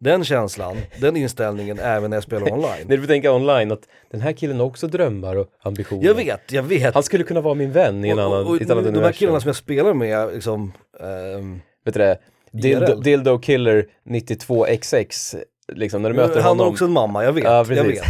[0.00, 2.86] den känslan, den inställningen även när jag spelar online.
[2.86, 6.04] När du får tänka online att den här killen har också drömmar och ambitioner.
[6.04, 6.94] Jag vet, jag vet.
[6.94, 8.96] Han skulle kunna vara min vän i en annan, och, och, ett annat de här
[8.96, 9.12] universum.
[9.18, 12.18] killarna som jag spelar med, liksom, ehm, Vet du det?
[12.52, 13.02] Dildo, IRL.
[13.02, 15.36] Dildo Killer 92XX,
[15.72, 18.04] liksom när du möter han har också en mamma, jag vet, Ja, jag vet.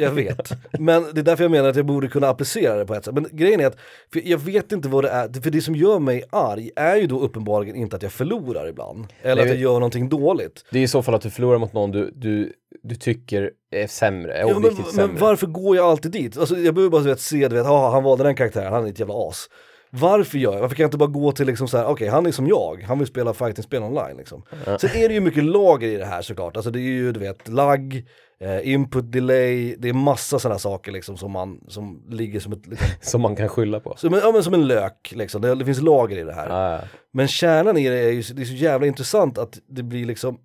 [0.00, 0.52] Jag vet.
[0.78, 3.14] Men det är därför jag menar att jag borde kunna applicera det på ett sätt.
[3.14, 3.76] Men grejen är att,
[4.12, 7.20] jag vet inte vad det är, för det som gör mig arg är ju då
[7.20, 9.06] uppenbarligen inte att jag förlorar ibland.
[9.22, 10.64] Eller Nej, att jag gör någonting dåligt.
[10.70, 13.86] Det är i så fall att du förlorar mot någon du, du, du tycker är
[13.86, 15.16] sämre, är Ja, men, objektivt men sämre.
[15.20, 16.38] varför går jag alltid dit?
[16.38, 18.88] Alltså, jag behöver bara vet, se, du vet, ah, han valde den karaktären, han är
[18.90, 19.46] ett jävla as.
[19.96, 20.60] Varför gör jag?
[20.60, 22.84] Varför kan jag inte bara gå till liksom så här, okej han är som jag,
[22.88, 24.42] han vill spela fighting-spel online liksom.
[24.64, 27.20] Sen är det ju mycket lager i det här såklart, alltså det är ju du
[27.20, 28.06] vet lagg,
[28.40, 32.66] eh, input delay, det är massa sådana saker liksom som man, som ligger som ett,
[32.66, 33.94] liksom, Som man kan skylla på.
[33.96, 36.48] som, ja, men som en lök liksom, det, det finns lager i det här.
[36.50, 36.80] Ah,
[37.12, 40.38] Men kärnan i det är ju det är så jävla intressant att det blir liksom,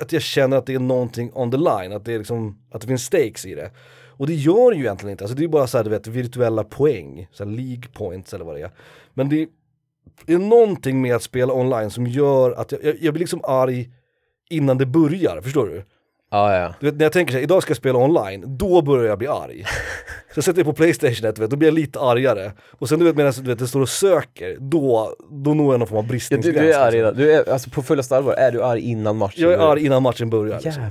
[0.00, 2.80] att jag känner att det är någonting on the line, att det, är liksom, att
[2.80, 3.70] det finns stakes i det.
[4.22, 6.06] Och det gör det ju egentligen inte, alltså det är bara så här, du vet,
[6.06, 8.70] virtuella poäng, så här League points eller vad det är.
[9.14, 9.48] Men det
[10.26, 13.90] är någonting med att spela online som gör att jag, jag, jag blir liksom arg
[14.50, 15.84] innan det börjar, förstår du?
[16.30, 16.74] ah, ja.
[16.80, 19.18] Du vet, när jag tänker så här, idag ska jag spela online, då börjar jag
[19.18, 19.64] bli arg.
[20.32, 22.52] Så jag sätter jag på Playstation 1, du vet, då blir jag lite argare.
[22.78, 25.14] Och sen du vet medan du vet, det står och söker, då,
[25.44, 26.56] då når jag någon form av Ja, bristningsgräns.
[26.56, 27.16] du, du är arg liksom.
[27.16, 29.42] du är, alltså på fullaste allvar, är du arg innan matchen?
[29.42, 30.60] Jag är arg innan matchen börjar.
[30.60, 30.82] Liksom.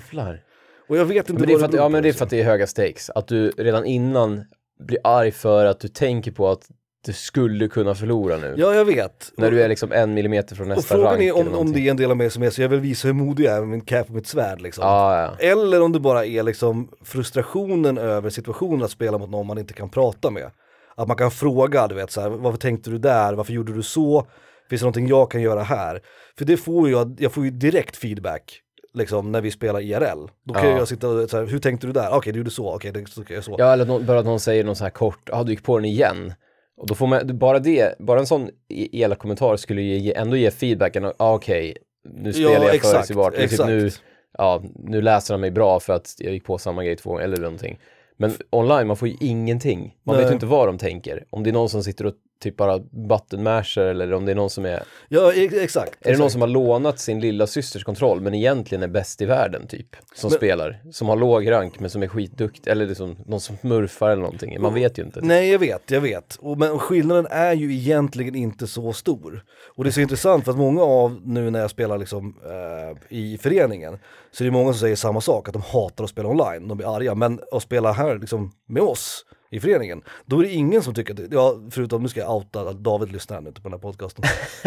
[0.92, 2.14] Och jag vet inte Men det, är vad att, beror ja på, men det är
[2.14, 3.10] för att det är höga stakes.
[3.10, 4.44] Att du redan innan
[4.80, 6.68] blir arg för att du tänker på att
[7.06, 8.56] du skulle kunna förlora nu.
[8.58, 9.32] Ja, jag vet.
[9.38, 11.52] När du är liksom en millimeter från och nästa frågan rank är eller om, om
[11.52, 11.74] någonting.
[11.74, 13.54] det är en del av mig som är så jag vill visa hur modig jag
[13.54, 14.84] är med min cap och mitt svärd liksom.
[14.86, 15.48] Ja, ja.
[15.48, 19.74] Eller om det bara är liksom frustrationen över situationen att spela mot någon man inte
[19.74, 20.52] kan prata med.
[20.96, 23.84] Att man kan fråga, du vet så här, varför tänkte du där, varför gjorde du
[23.84, 24.28] så,
[24.70, 26.02] finns det någonting jag kan göra här?
[26.38, 28.62] För det får ju jag, jag får ju direkt feedback
[28.94, 30.28] liksom när vi spelar IRL.
[30.46, 30.78] Då kan Ja.
[30.78, 32.10] jag sitta och här, hur tänkte du där?
[32.12, 33.56] Okej, du gjorde så, okej, det så kan jag så.
[33.58, 35.78] Ja, eller någon, bara att någon säger någon så här kort, ja du gick på
[35.78, 36.34] den igen.
[36.78, 40.14] Och då får man, bara det, bara en sån e- elak kommentar skulle ju ge,
[40.14, 41.78] ändå ge feedbacken, ja okej,
[42.14, 43.36] nu spelar jag exakt, förutsägbart.
[43.36, 43.90] Typ nu,
[44.38, 47.24] ja, nu läser han mig bra för att jag gick på samma grej två gånger,
[47.24, 47.80] eller någonting.
[48.18, 49.96] Men online, man får ju ingenting.
[50.04, 50.30] Man vet Nej.
[50.32, 51.24] ju inte vad de tänker.
[51.30, 54.50] Om det är någon som sitter och typ bara buttonmasher eller om det är någon
[54.50, 56.06] som är, Ja, ex- exakt.
[56.06, 59.26] är det någon som har lånat sin lilla systers kontroll men egentligen är bäst i
[59.26, 63.16] världen typ, som Men- spelar, som har låg rank men som är skitduktig, eller liksom
[63.26, 65.20] någon som smurfar eller någonting, man vet ju inte.
[65.24, 66.36] Nej jag vet, jag vet.
[66.36, 69.44] Och, men skillnaden är ju egentligen inte så stor.
[69.76, 73.18] Och det är så intressant för att många av, nu när jag spelar liksom eh,
[73.18, 73.98] i föreningen,
[74.32, 76.78] så är det många som säger samma sak, att de hatar att spela online, de
[76.78, 77.16] blir arga.
[77.16, 81.14] Men att spela här liksom med oss i föreningen, då är det ingen som tycker
[81.14, 84.24] att, ja förutom nu ska jag outa att David lyssnar nu på den här podcasten.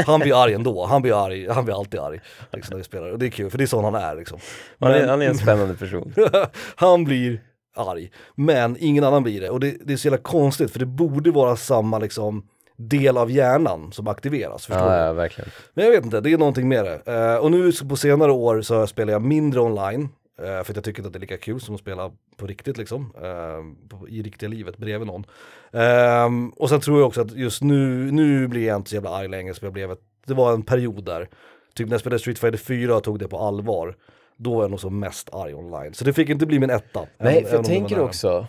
[0.06, 2.20] Han blir arg ändå, han blir arg, han blir alltid arg
[2.52, 3.12] liksom, när vi spelar.
[3.12, 4.38] Och det är kul, för det är sån han är liksom.
[4.80, 6.14] Han är, Men- han är en spännande person.
[6.74, 7.40] han blir
[7.76, 9.50] arg, men ingen annan blir det.
[9.50, 13.30] Och det, det är så jävla konstigt för det borde vara samma liksom del av
[13.30, 14.96] hjärnan som aktiveras, förstår du?
[14.96, 15.50] ja, verkligen.
[15.74, 17.02] Men jag vet inte, det är någonting med det.
[17.12, 21.00] Eh, och nu på senare år så spelar jag mindre online, för att jag tycker
[21.00, 24.48] inte att det är lika kul som att spela på riktigt liksom, eh, i riktiga
[24.48, 25.26] livet bredvid någon.
[25.72, 29.10] Ehm, och sen tror jag också att just nu, nu blir jag inte så jävla
[29.10, 31.28] arg längre som jag blev, det var en period där,
[31.74, 33.96] typ när jag spelade Street Fighter 4 och tog det på allvar,
[34.36, 35.94] då var jag nog som mest arg online.
[35.94, 37.06] Så det fick inte bli min etta.
[37.18, 38.46] Nej, för jag tänker också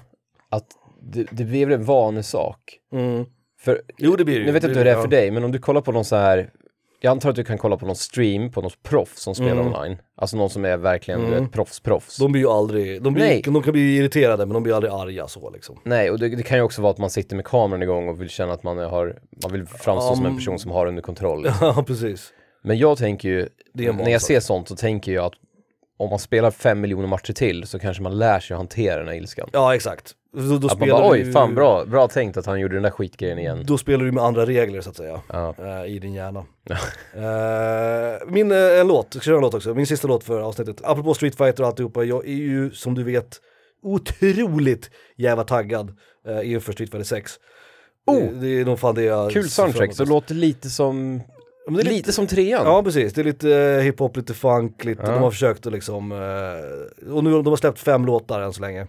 [0.49, 0.67] att
[1.01, 2.79] det, det väl en vanesak.
[2.93, 3.25] Mm.
[3.59, 4.45] För, Jo, det blir det ju.
[4.45, 6.05] nu vet jag inte hur det är för dig, men om du kollar på någon
[6.05, 6.49] så här
[6.99, 9.67] jag antar att du kan kolla på någon stream på något proffs som spelar Mm.
[9.67, 9.97] online.
[10.17, 11.43] Alltså någon som är verkligen du Mm.
[11.43, 12.17] vet, proffs, proffs.
[12.17, 13.41] De blir ju aldrig, de, Nej.
[13.41, 15.79] blir, de kan bli irriterade men de blir aldrig arga så liksom.
[15.83, 18.21] Nej, och det, det kan ju också vara att man sitter med kameran igång och
[18.21, 20.37] vill känna att man har, man vill framstå som en Um.
[20.37, 21.47] person som har under kontroll.
[21.61, 22.33] Ja precis.
[22.63, 24.27] Men jag tänker ju, Det är en när jag vansak.
[24.27, 25.33] ser sånt så tänker jag att
[25.97, 29.07] om man spelar fem miljoner matcher till så kanske man lär sig att hantera den
[29.07, 29.49] här ilskan.
[29.53, 30.11] Ja exakt.
[30.35, 32.73] Då, då Att man bara du oj, ju- fan bra, bra tänkt att han gjorde
[32.75, 33.63] den där skitgrejen igen.
[33.65, 35.21] Då spelar du med andra regler så att säga.
[35.27, 35.55] Ja.
[35.59, 36.45] eh, I din hjärna.
[37.13, 40.41] Eh, min, eh, en låt, jag ska köra en låt också, min sista låt för
[40.41, 40.81] avsnittet.
[40.83, 43.39] Apropå Street Fighter och alltihopa, jag är ju som du vet
[43.83, 45.91] otroligt jävla taggad
[46.29, 47.31] uh, inför Street Fighter 6.
[48.07, 48.31] Oh!
[48.33, 51.21] Det, är nog fan det jag Kul soundtrack, så låter lite som,
[51.67, 52.65] men det är lite, som trean.
[52.65, 55.11] Ja precis, det är lite eh, hiphop, lite funk, lite, Ja.
[55.11, 58.61] de har försökt att liksom, eh, och nu de har släppt fem låtar än så
[58.61, 58.87] länge.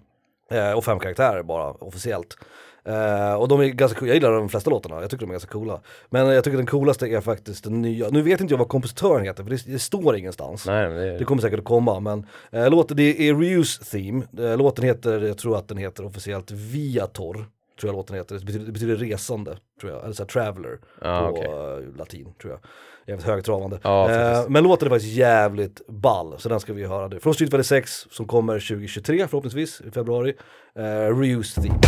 [0.50, 2.36] Eh, och fem karaktärer bara officiellt.
[2.84, 5.32] Eh, och de är ganska coola, jag gillar de flesta låtarna, jag tycker de är
[5.34, 5.80] ganska coola.
[6.10, 9.24] Men jag tycker den coolaste är faktiskt den nya, nu vet inte jag vad kompositören
[9.24, 10.66] heter för det, det står ingenstans.
[10.66, 14.56] Nej, det, Det kommer säkert att komma men eh, låten, det är Reuse Theme, eh,
[14.56, 17.46] låten heter, jag tror att den heter officiellt Viator
[17.80, 21.18] Tror jag låten heter, det betyder, det betyder resande, tror jag, eller såhär traveler Ja,
[21.20, 21.84] på okej.
[21.88, 22.60] eh, latin tror jag
[23.08, 23.80] Jävligt högtravande.
[23.82, 27.20] Ja, eh, men låten är faktiskt jävligt ball, så den ska vi höra nu.
[27.20, 30.34] Från Street Fighter 6 som kommer 2023 förhoppningsvis, i februari.
[30.78, 31.78] Eh, Reuse Theme.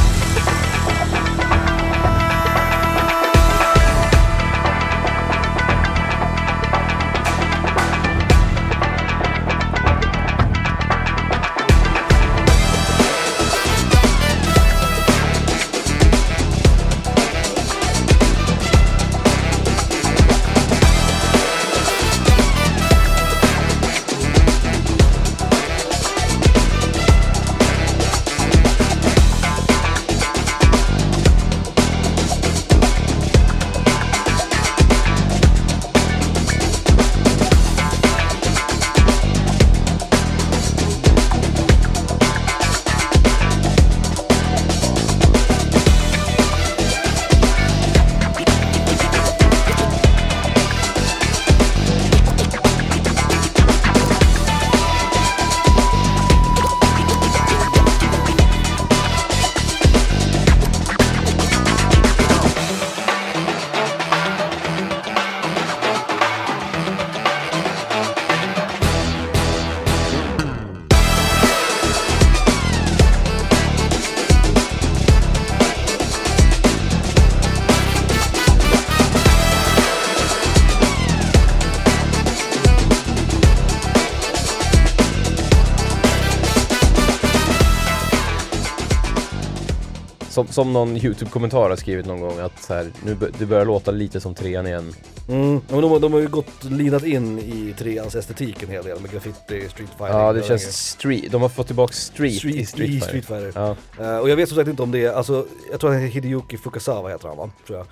[90.64, 94.20] Som, någon YouTube-kommentar har skrivit någon gång att så här, nu det börjar låta lite
[94.20, 94.92] som trean igen.
[95.28, 98.68] Mm, ja, men de, har- de har ju gått linat in i treans estetik en
[98.68, 100.06] hel del med graffiti, street fighting.
[100.18, 101.32] Ja, det känns street.
[101.32, 103.06] De har fått tillbaka street, street, i Street Fighter.
[103.09, 103.52] Street Fighter.
[103.98, 104.04] Ja.
[104.04, 106.56] Eh, och jag vet som sagt inte om det är, alltså jag tror att Hideyuki
[106.59, 107.50] Fukasawa heter han va?
[107.66, 107.86] Tror jag.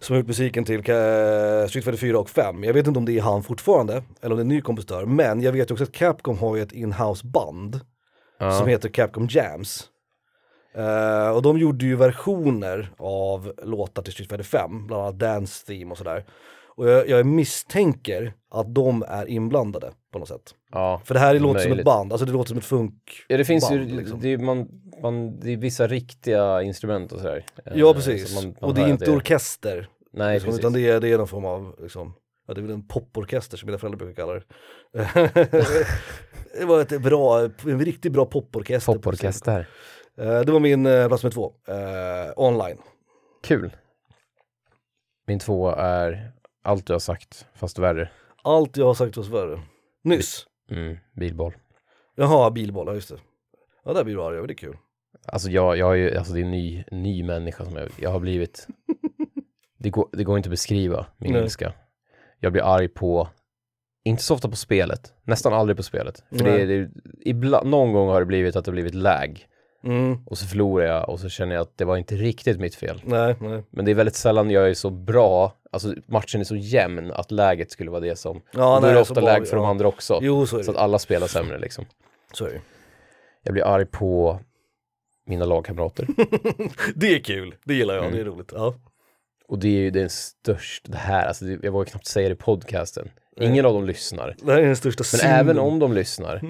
[0.00, 2.64] Som har gjort musiken till eh, Street Fighter 4 och 5.
[2.64, 5.04] Jag vet inte om det är han fortfarande, eller om det är en ny kompositör.
[5.06, 7.80] Men jag vet också att Capcom har ju ett in-house band
[8.38, 8.58] Ja.
[8.58, 9.84] som heter Capcom Jams.
[10.74, 15.66] Eh, och de gjorde ju versioner av låtar till Street Fighter 5, bland annat Dance
[15.66, 16.24] Theme och sådär.
[16.76, 20.54] Och jag, jag misstänker att de är inblandade på något sätt.
[20.72, 21.00] ja.
[21.04, 23.44] För det här låter som ett band, alltså det låter som ett funk Ja det
[23.44, 24.20] finns ju, band, liksom.
[24.20, 24.68] det, är, man,
[25.02, 27.44] man, det är vissa riktiga instrument och sådär.
[27.64, 29.88] Eh, Ja precis, man- man och det är inte att orkester.
[30.12, 30.60] Nej liksom, precis.
[30.60, 32.14] utan det är, det är någon form av, liksom,
[32.48, 34.42] ja det är väl en poporkester som mina föräldrar brukar kalla det.
[36.60, 38.92] det var ett bra, en riktigt bra poporkester.
[38.92, 39.68] Poporkester.
[40.18, 42.78] Eh, det var min eh, plats med två, eh, online.
[43.42, 43.76] Kul.
[45.26, 46.32] Min två är
[46.62, 48.10] allt du har sagt, fast värre.
[48.42, 49.60] Allt jag har sagt var värre.
[50.04, 50.46] Nyss.
[50.70, 51.54] Mm, bilboll.
[52.14, 53.18] Jaha, bilboll, ja just det.
[53.84, 54.76] Ja där blir du arg över, det är kul.
[55.26, 58.10] Alltså jag, jag är ju, alltså det är en ny, ny människa som jag, jag
[58.10, 58.66] har blivit.
[59.78, 61.42] Det går, det går inte att beskriva min Nej.
[61.42, 61.72] ilska.
[62.40, 63.28] Jag blir arg på,
[64.04, 66.24] inte så ofta på spelet, nästan aldrig på spelet.
[66.30, 66.66] För Nej.
[66.66, 66.90] det, det,
[67.24, 69.46] ibland, någon gång har det blivit att det har blivit lag.
[69.84, 72.74] Mm, Och så förlorar jag och så känner jag att det var inte riktigt mitt
[72.74, 73.02] fel.
[73.04, 73.62] nej, nej.
[73.70, 77.30] Men det är väldigt sällan jag är så bra, alltså matchen är så jämn att
[77.30, 79.56] läget skulle vara det som, Ja, och då är nej, det så ofta läge för
[79.56, 79.70] de ja.
[79.70, 80.18] andra också.
[80.22, 80.82] Jo så är Så att det.
[80.82, 81.84] alla spelar sämre liksom.
[82.32, 82.60] Så är det.
[83.42, 84.40] Jag blir arg på
[85.26, 86.06] mina lagkamrater.
[86.94, 88.14] Det är kul, det gillar jag, Mm.
[88.16, 88.52] det är roligt.
[88.54, 88.74] Ja.
[89.48, 92.32] Och det är ju den största, det här, alltså det, jag vågar knappt säga det
[92.32, 93.10] i podcasten.
[93.40, 94.36] Ingen av dem lyssnar.
[94.42, 95.38] Det här är den största Men synden.
[95.38, 96.42] även om de lyssnar,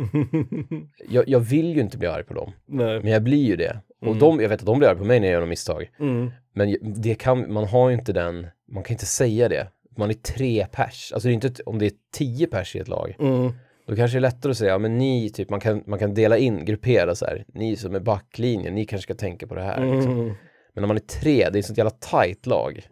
[1.09, 2.53] jag, jag vill ju inte bli arg på dem.
[2.67, 3.01] Nej.
[3.03, 3.81] Men jag blir ju det.
[4.07, 5.91] Och de, jag vet att de blir arga på mig när jag gör något misstag.
[6.01, 6.31] Mm.
[6.55, 9.69] Men det kan, man har ju inte den, man kan inte säga det.
[9.97, 12.89] Man är tre pers, alltså det är inte om det är tio pers i ett
[12.89, 13.17] lag.
[13.19, 13.53] Mm.
[13.87, 16.15] Då kanske det är lättare att säga, ja, men ni, typ, man kan, man kan
[16.15, 17.45] dela in, gruppera så här.
[17.55, 19.95] Ni som är backlinjen, ni kanske ska tänka på det här.
[19.95, 20.13] Liksom.
[20.13, 20.27] Mm.
[20.75, 22.87] Men när man är tre, det är ett sånt jävla tight lag.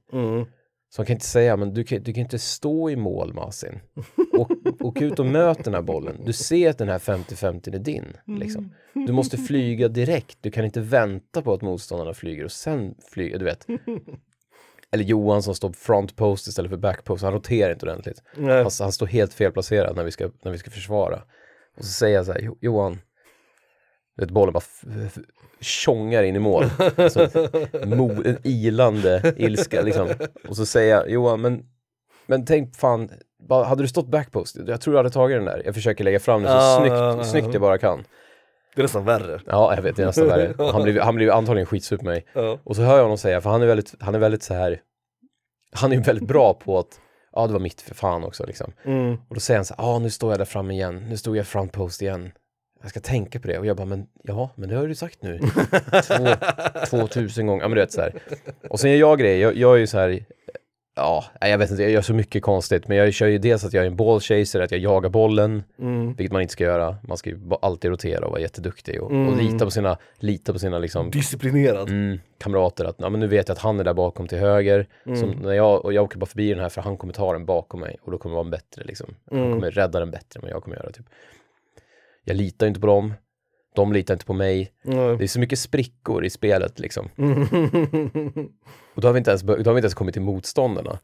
[0.91, 0.95] Mm.
[0.97, 3.81] Så man kan inte säga, men du kan, du kan inte stå i mål Masin.
[4.39, 6.17] Och, åk ut och möt den här bollen.
[6.27, 8.17] Du ser att den här 50-50 är din.
[8.41, 8.75] Liksom.
[9.07, 10.39] Du måste flyga direkt.
[10.41, 13.67] Du kan inte vänta på att motståndarna flyger och sen flyga, du vet.
[14.93, 17.25] Eller Johan som står front post istället för back post.
[17.25, 18.23] Han roterar inte ordentligt.
[18.35, 21.23] Han, han står helt felplacerad när vi ska, när vi ska försvara.
[21.77, 22.99] Och så säger jag så här, "Jo- Johan,
[24.21, 24.63] vet bollen bara
[25.61, 26.65] tjongar in i mål.
[27.11, 27.29] Så,
[27.87, 30.09] mo, en ilande ilska liksom.
[30.49, 31.63] Och så säger jag, Johan, men,
[32.27, 33.11] men tänk fan,
[33.49, 35.63] bara, hade du stått backpost, jag tror du hade tagit den där.
[35.65, 37.25] Jag försöker lägga fram den så Ja, snyggt, ja.
[37.25, 38.05] snyggt jag bara kan.
[38.75, 39.41] Det är nästan värre.
[39.47, 40.55] Ja, jag vet, det är nästan värre.
[40.73, 42.27] Han blev, han blev antagligen skitsur på mig.
[42.33, 42.59] Ja.
[42.65, 44.81] Och så hör jag honom säga, för han är väldigt, han är väldigt så här,
[45.73, 47.01] han är ju väldigt bra på att,
[47.33, 48.73] ja det var mitt för fan också liksom.
[48.85, 49.15] Mm.
[49.29, 51.37] Och då säger han så här, ja nu står jag där framme igen, nu stod
[51.37, 52.33] jag front post igen.
[52.81, 53.59] Jag ska tänka på det.
[53.59, 55.39] Och jag bara, men ja, men det har du sagt nu.
[56.07, 56.27] Två,
[56.91, 58.13] två tusen gånger, ja men du vet så här.
[58.71, 60.25] Och sen gör jag grejer, jag, jag är ju så här,
[60.97, 62.89] ja, jag vet inte, jag gör så mycket konstigt.
[62.89, 65.63] Men jag kör ju dels att jag är en ball chaser, att jag jagar bollen,
[65.79, 66.07] Mm.
[66.15, 66.97] vilket man inte ska göra.
[67.09, 69.29] Man ska ju alltid rotera och vara jätteduktig och, Mm.
[69.29, 71.89] och lita på sina, lita på sina liksom Disciplinerad.
[71.89, 74.87] mm, kamrater att ja, men nu vet jag att han är där bakom till höger.
[75.07, 75.31] Mm.
[75.31, 77.81] När jag, och jag åker bara förbi den här för han kommer ta den bakom
[77.81, 79.15] mig och då kommer det vara bättre liksom.
[79.31, 79.53] Han Mm.
[79.53, 81.07] kommer rädda den bättre än vad jag kommer göra typ.
[82.25, 83.15] Jag litar inte på dem.
[83.75, 84.73] De litar inte på mig.
[84.85, 85.17] Nej.
[85.17, 87.09] Det är så mycket sprickor i spelet liksom.
[87.19, 87.43] Mm.
[88.95, 90.99] Och då har vi inte ens, då har vi inte ens kommit till motståndarna.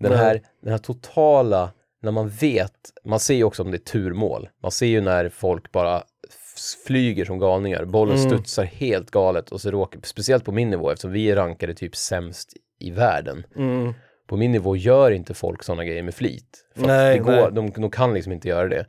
[0.00, 1.70] Den här, den här totala,
[2.02, 2.72] när man vet,
[3.04, 4.48] man ser ju också om det är turmål.
[4.62, 6.02] Man ser ju när folk bara
[6.86, 7.84] flyger som galningar.
[7.84, 8.30] Bollen Mm.
[8.30, 11.96] studsar helt galet och så råkar, speciellt på min nivå eftersom vi är rankade typ
[11.96, 13.46] sämst i världen.
[13.56, 13.94] Mm.
[14.28, 16.64] På min nivå gör inte folk sådana grejer med flit.
[16.76, 17.48] För Nej, det går, nej.
[17.52, 18.86] De, de kan liksom inte göra det.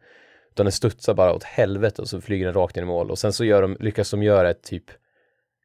[0.51, 3.11] Utan den studsar bara åt helvete och så flyger den rakt in i mål.
[3.11, 4.83] Och sen så gör de, lyckas de göra ett typ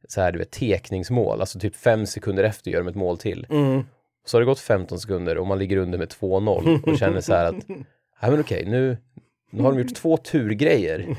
[0.09, 1.41] så här, du vet, tekningsmål.
[1.41, 3.47] Alltså typ fem sekunder efter gör de ett mål till.
[3.51, 3.83] Mm.
[4.25, 7.35] Så har det gått 15 sekunder och man ligger under med 2-0 och känner så
[7.35, 7.69] här att,
[8.23, 8.97] nej men okej, nu,
[9.51, 11.17] nu har de gjort två turgrejer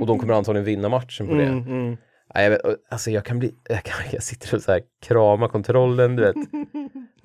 [0.00, 1.44] och de kommer antagligen vinna matchen på det.
[1.44, 1.66] Mm.
[1.66, 1.96] Mm.
[2.34, 6.16] Jag, vet, alltså jag kan bli, jag, kan, jag sitter och så här kramar kontrollen,
[6.16, 6.36] du vet.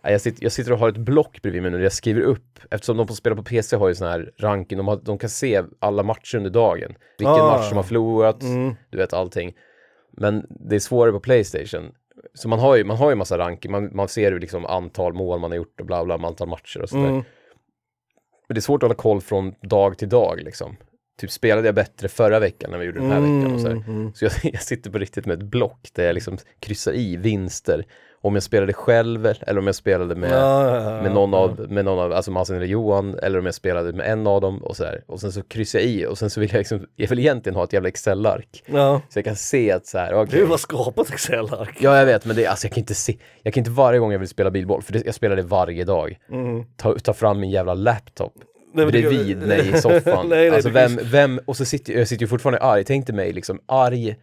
[0.05, 2.59] Jag sitter, jag sitter och har ett block bredvid mig nu där jag skriver upp,
[2.71, 5.29] eftersom de som spelar på PC har ju sån här ranking, de, har, de kan
[5.29, 6.93] se alla matcher under dagen.
[7.17, 7.57] Vilken Ah.
[7.57, 8.75] match som har förlorat, Mm.
[8.89, 9.53] du vet allting.
[10.11, 11.91] Men det är svårare på Playstation.
[12.33, 15.13] Så man har ju, man har ju massa ranking, man, man ser ju liksom antal
[15.13, 17.03] mål man har gjort och bla bla, antal matcher och sådär.
[17.03, 17.15] Mm.
[18.47, 20.75] Men det är svårt att hålla koll från dag till dag liksom.
[21.19, 23.75] Typ spelade jag bättre förra veckan när vi gjorde den här veckan och så här.
[23.75, 24.13] Mm.
[24.13, 27.85] Så jag, jag sitter på riktigt med ett block där jag liksom kryssar i vinster.
[28.21, 31.01] Om jag spelade själv eller om jag spelade med, Ja, ja, ja.
[31.01, 34.11] med någon av, med någon av, alltså Martin eller Johan, eller om jag spelade med
[34.11, 35.03] en av dem och så här.
[35.07, 37.55] Och sen så kryssar jag i och sen så vill jag liksom, jag vill egentligen
[37.55, 38.63] ha ett jävla Excel-ark.
[39.09, 40.39] Så jag kan se att så här, okej.
[40.39, 41.77] Du har skapat Excel-ark.
[41.79, 44.11] Ja jag vet men det, alltså jag kan inte se, jag kan inte varje gång
[44.11, 46.63] jag vill spela bilboll, för det, jag spelar det varje dag, Mm.
[46.77, 48.33] ta, ta fram min jävla laptop
[48.73, 50.01] Nej, men det- bredvid mig i soffan.
[50.29, 53.15] Nej, nej, alltså vem, vem, och så sitter jag, sitter ju fortfarande arg, tänk dig
[53.15, 54.15] mig liksom arg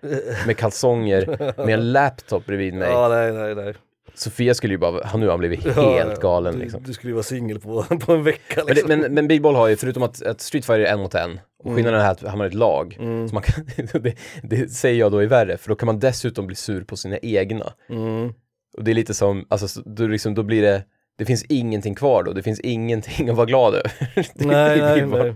[0.46, 2.88] med kalsonger med en laptop bredvid mig.
[2.92, 3.74] Ja, nej, nej, nej.
[4.14, 6.14] Sofia skulle ju bara, han nu har han blivit helt ja.
[6.20, 6.82] galen du, liksom.
[6.86, 8.88] Du skulle ju vara singel på, på en vecka Men, liksom.
[9.00, 11.74] men, men Bilboll har ju, förutom att, att Street Fighter är en mot en, och
[11.74, 13.28] skillnaden är att han har ett lag, Mm.
[13.28, 13.64] så man kan,
[14.02, 16.96] det, det säger jag då är värre, för då kan man dessutom bli sur på
[16.96, 17.72] sina egna.
[17.90, 18.32] Mm.
[18.76, 20.82] Och det är lite som, alltså så- då, liksom, då blir det,
[21.20, 23.92] det finns ingenting kvar då, det finns ingenting att vara glad över.
[24.34, 25.34] Nej, nej, nej.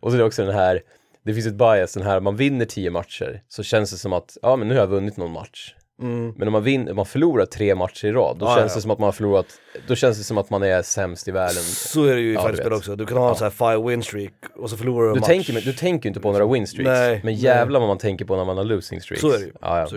[0.00, 0.80] Och så är det också den här,
[1.24, 4.36] det finns ett bias, den här, man vinner tio matcher, så känns det som att,
[4.42, 5.74] ja men nu har jag vunnit någon match.
[6.02, 6.34] Mm.
[6.36, 8.76] Men om man, vinner, man förlorar tre matcher i rad, då Ja, känns ja.
[8.76, 9.46] det som att man har förlorat,
[9.86, 11.62] då känns det som att man är sämst i världen.
[11.62, 12.96] Så är det ju i Ja, fighterspel också.
[12.96, 15.20] Du kan ha en sån här five win streak och så förlorar du en Du
[15.20, 15.26] match.
[15.28, 17.34] tänker, du tänker ju inte på några win streaks, Nej, men nej.
[17.44, 19.20] jävlar vad man tänker på när man har losing streaks.
[19.20, 19.52] Så är det ju.
[19.60, 19.88] Ja,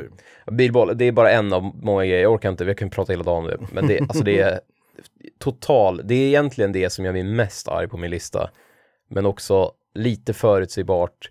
[0.46, 0.52] ja.
[0.52, 3.24] Bilboll, det är bara en av många grejer, jag orkar inte, vi kan prata hela
[3.24, 3.58] dagen om det.
[3.72, 4.60] Men det, alltså det är
[5.42, 8.50] total, det är egentligen det som gör mig mest arg på min lista.
[9.10, 11.30] Men också lite förutsägbart.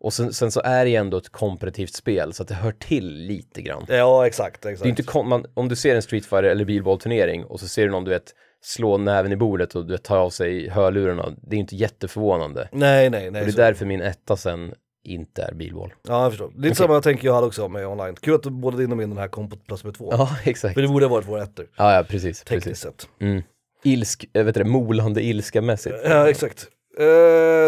[0.00, 2.72] Och sen, sen så är det ju ändå ett kompetitivt spel, så att det hör
[2.72, 3.84] till lite grann.
[3.88, 4.88] Ja, exakt, Det är exakt.
[4.88, 8.04] inte man, om du ser en Street Fighter eller bilbollturnering och så ser du någon,
[8.04, 11.60] du vet, slå näven i bordet och du vet, tar av sig hörlurarna, det är
[11.60, 12.68] inte jätteförvånande.
[12.72, 13.40] Nej, nej, nej.
[13.40, 14.74] och det så- är därför min etta sen
[15.04, 15.94] inte är bilboll.
[16.08, 16.52] Ja, jag förstår.
[16.56, 18.16] Lite samma tänker jag hade också med online.
[18.20, 20.08] Kul att både din och min den här kom på plats med två.
[20.12, 20.74] Ja, exakt.
[20.74, 22.44] För det borde ha varit våra ettor, Ja, ja, precis.
[22.44, 22.82] tekniskt precis.
[22.82, 23.08] sett.
[23.20, 23.42] Mm.
[23.84, 25.96] Ilsk, jag vet det, molande ilska mässigt.
[26.04, 26.66] Ja, exakt.
[27.00, 27.04] Uh,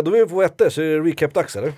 [0.05, 1.72] då är vi på ettor, så är det recap-dags eller?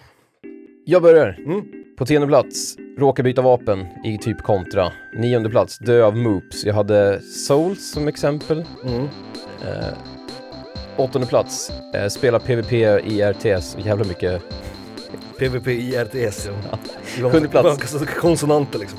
[0.85, 1.39] Jag börjar.
[1.47, 1.65] Mm.
[1.99, 4.93] På tionde plats, råka byta vapen i typ kontra.
[5.17, 6.65] Nionde plats, dö av moops.
[6.65, 8.65] Jag hade Souls som exempel.
[8.85, 9.03] Mm.
[9.67, 9.99] Eh,
[10.97, 12.73] åttonde plats, eh, spela PVP
[13.05, 13.77] i RTS.
[13.85, 14.43] Jävla mycket.
[15.39, 16.49] PVP i RTS.
[16.71, 17.31] Ja.
[17.31, 17.97] Sjunde plats.
[18.21, 18.99] Konsonanter liksom.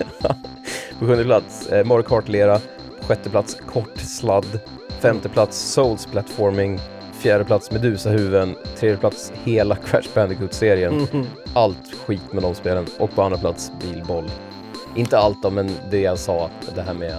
[0.99, 2.59] På sjunde plats, eh, Mario Kart-lera.
[2.99, 4.59] På sjätte plats, kort sladd.
[4.99, 6.79] Femte plats, Souls platforming.
[7.13, 8.55] Fjärde plats, Medusa-huven.
[8.77, 11.07] Tredje plats, hela Crash Bandicoot-serien.
[11.13, 11.25] Mm.
[11.53, 12.85] Allt skit med de spelen.
[12.97, 14.31] Och på andra plats, bilboll.
[14.95, 17.15] Inte allt då, men det jag sa, det här med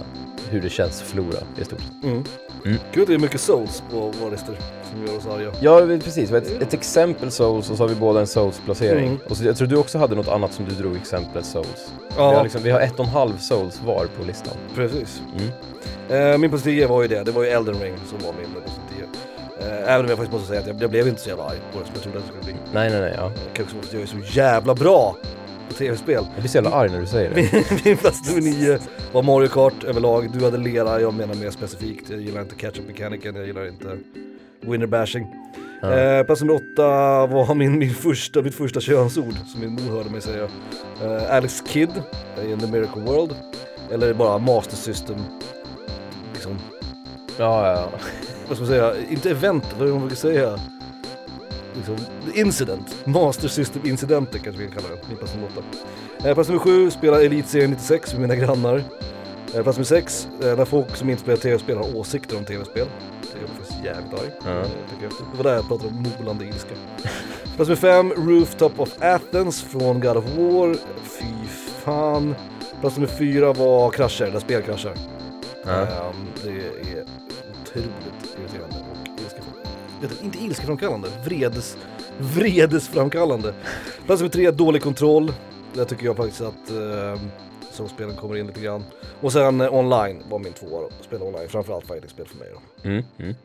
[0.49, 1.81] hur det känns att förlora i stort.
[2.03, 2.23] Mm.
[2.65, 2.77] Mm.
[2.77, 4.55] Att det är mycket souls på våra listor
[4.91, 5.51] som gör oss arga.
[5.61, 6.31] Ja, precis.
[6.31, 9.07] Ett, ett exempel Souls och så har vi båda en Souls-placering.
[9.07, 9.19] Mm.
[9.29, 11.91] Och så, jag tror du också hade något annat som du drog exemplet Souls.
[11.99, 14.53] Vi, Ja, har liksom, vi har ett och en halv Souls var på listan.
[14.75, 15.21] precis.
[15.37, 16.31] Mm.
[16.33, 18.47] Eh, min 10 var ju det, det var ju Elden Ring som var min
[18.97, 19.03] 10.
[19.69, 21.57] Eh, även om jag faktiskt måste säga att jag, jag blev inte så jävla arg
[21.73, 22.55] på det som jag trodde att det skulle bli.
[22.73, 23.13] Nej, nej, nej.
[23.17, 23.31] Ja.
[23.47, 25.15] Det kan också att jag är så jävla bra
[25.67, 26.23] på tv-spel.
[26.33, 27.35] Jag blir så jävla arg när du säger det.
[27.35, 28.79] Min, min plats nummer nio
[29.11, 30.29] var Mario Kart överlag.
[30.33, 32.09] Du hade lera, jag menar mer specifikt.
[32.09, 33.97] Jag gillar inte catch-up mekanikern, jag gillar inte
[34.61, 35.35] winner bashing.
[35.83, 36.87] Eh, plats nummer åtta
[37.27, 40.47] var min, min första, mitt första könsord som min mor hörde mig säga.
[41.03, 42.03] Eh, Alex Kidd
[42.43, 43.35] i The Miracle World.
[43.91, 45.15] Eller bara Master System.
[46.33, 46.59] Liksom,
[47.37, 47.89] Ja, ja, ja.
[48.47, 50.59] vad ska man säga, inte event, vad är det man brukar säga?
[51.75, 51.95] Liksom,
[52.33, 55.77] incident, Master System incidenter kanske vi kan kalla det, min plats nummer åtta.
[56.29, 58.83] Eh, plats nummer sju, spelar Elitserien 96 med mina grannar.
[59.55, 62.87] Eh, plats nummer sex, eh, när folk som inte spelar tv-spel har åsikter om tv-spel.
[63.83, 64.31] Jävligt arg.
[64.45, 64.49] Ja.
[64.51, 65.25] eh, tycker jag efter.
[65.31, 66.75] Det var där jag pratade om molande ilska.
[67.55, 70.75] plats nummer fem, Rooftop of Athens från God of War.
[71.03, 71.47] Fy
[71.83, 72.35] fan.
[72.81, 74.93] Plats nummer fyra var krascher, där spel kraschar.
[75.65, 75.71] Ja.
[75.71, 75.87] Ehm,
[76.43, 77.05] det är
[77.61, 81.77] otroligt irriterande och ilskefram- vet du, inte ilskeframkallande, vredes,
[82.17, 83.53] vredesframkallande.
[84.05, 85.33] Plats nummer tre, dålig kontroll.
[85.73, 87.19] Där tycker jag faktiskt att ehm,
[87.71, 88.83] så spelen kommer in lite grann.
[89.21, 92.89] Och sen eh, online var min tvåa då, spela online, framförallt fighting-spel för mig då.
[92.89, 93.35] Mm, mm.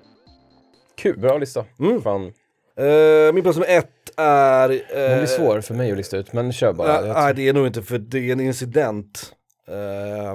[0.96, 1.64] Kul, bra lista.
[1.80, 2.02] Mm.
[2.02, 2.32] Fan.
[2.76, 4.70] Eh, min plats nummer ett är...
[4.70, 7.00] Uh, Den blir svår för mig att lista ut, men kör bara.
[7.00, 9.32] Nej, Jag nej, det är nog inte för det är en incident.
[9.68, 10.32] eh,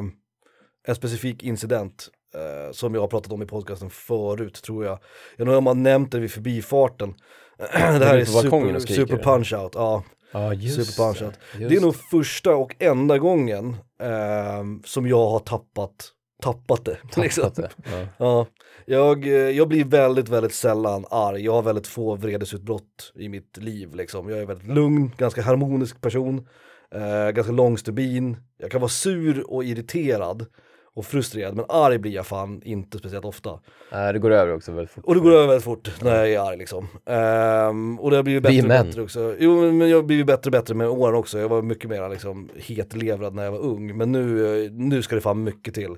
[0.87, 4.99] en specifik incident eh, som jag har pratat om i podcasten förut tror jag.
[5.37, 7.13] Jag undrar om man nämnt det vid förbifarten.
[7.57, 9.23] det här är super, super eller?
[9.23, 9.71] punch out.
[9.75, 10.03] Ja,
[10.33, 11.33] Ja, just super punch out.
[11.59, 16.09] Just Det är nog första och enda gången eh, som jag har tappat,
[16.41, 16.97] tappat det.
[17.21, 17.43] liksom.
[17.43, 17.69] Tappat det.
[17.91, 18.07] Ja.
[18.17, 18.45] Ja,
[18.85, 21.45] jag, eh, jag blir väldigt, väldigt sällan arg.
[21.45, 24.29] Jag har väldigt få vredesutbrott i mitt liv liksom.
[24.29, 26.47] Jag är väldigt lugn, ganska harmonisk person,
[26.95, 28.37] eh, ganska långstubin.
[28.57, 30.45] Jag kan vara sur och irriterad
[30.93, 33.59] och frustrerad, men arg blir jag fan inte speciellt ofta.
[33.91, 35.05] Nej, det går över också väldigt fort.
[35.05, 36.87] Och det går över väldigt fort när jag är arg liksom.
[37.05, 38.85] Ehm, och det har blivit Vi bättre och män.
[38.87, 39.35] bättre också.
[39.39, 41.39] Jo men jag har blivit bättre och bättre med åren också.
[41.39, 43.97] Jag var mycket mer liksom hetlevrad när jag var ung.
[43.97, 45.95] Men nu, eh, nu ska det fan mycket till.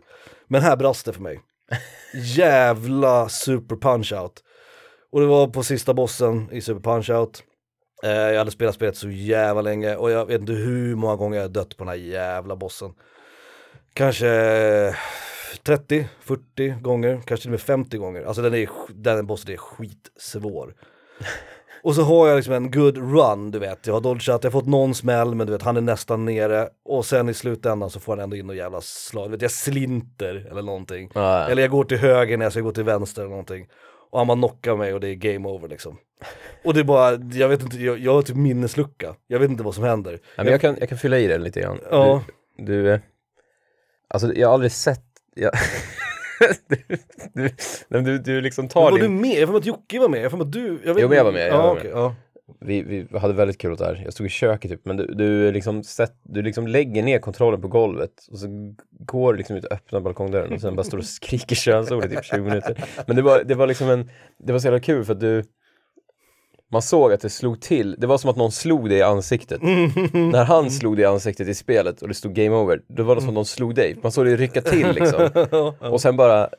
[0.48, 1.40] Men här brast det för mig.
[2.14, 4.44] Jävla super punch out.
[5.12, 7.44] Och det var på sista bossen i super punch out.
[8.04, 11.40] Eh, jag hade spelat spelet så jävla länge och jag vet inte hur många gånger
[11.40, 12.94] jag dött på den här jävla bossen.
[13.94, 14.96] Kanske
[15.64, 18.24] 30, 40 gånger, kanske till och med 50 gånger.
[18.24, 20.74] Alltså den, är, den bossen är skitsvår.
[21.84, 23.88] Och så har jag liksom en good run, du vet.
[23.88, 26.70] Jag har dodgat, jag har fått någon smäll, men du vet, han är nästan nere.
[26.86, 29.28] Och sen i slutändan så får han ändå in något jävla slag.
[29.28, 31.12] Du vet, jag slinter eller någonting.
[31.14, 31.50] Ja, ja.
[31.50, 33.68] Eller jag går till höger när jag ska gå till vänster eller någonting.
[34.12, 35.98] Och han bara knockar mig och det är game over liksom.
[36.64, 39.16] Och det är bara, jag vet inte, jag, jag har typ minneslucka.
[39.28, 40.12] Jag vet inte vad som händer.
[40.12, 41.80] Nej, men jag, kan, jag kan fylla i det lite grann.
[41.92, 42.24] Ja.
[42.58, 43.00] Du, du eh,
[44.08, 45.06] alltså jag har aldrig sett,
[45.36, 45.52] jag,
[47.34, 47.50] du,
[47.90, 49.40] du, du, du liksom tar var du din, med?
[49.40, 50.80] Jag mig att Jocke var med, jag mig att du...
[50.86, 51.82] Jag vet Jo, men jag var med, jag ja, var med.
[51.82, 52.16] okej, ja.
[52.60, 54.02] vi, vi hade väldigt kul åt det här.
[54.04, 57.62] Jag stod i köket typ, men du, du, liksom, sätt, du liksom lägger ner kontrollen
[57.62, 58.48] på golvet och så
[59.00, 62.10] går du liksom ut och öppnar balkongdörren och sen bara står och skriker könsord i
[62.10, 62.84] typ 20 minuter.
[63.08, 65.44] Men det var, det var liksom en, det var så jävla kul för att du,
[66.74, 69.62] man såg att det slog till, det var som att någon slog dig i ansiktet.
[70.14, 73.16] När han slog dig i ansiktet i spelet och det stod game over, då var
[73.16, 74.00] det som att någon slog dig.
[74.04, 75.30] Man såg det rycka till liksom.
[75.80, 76.50] Och sen bara,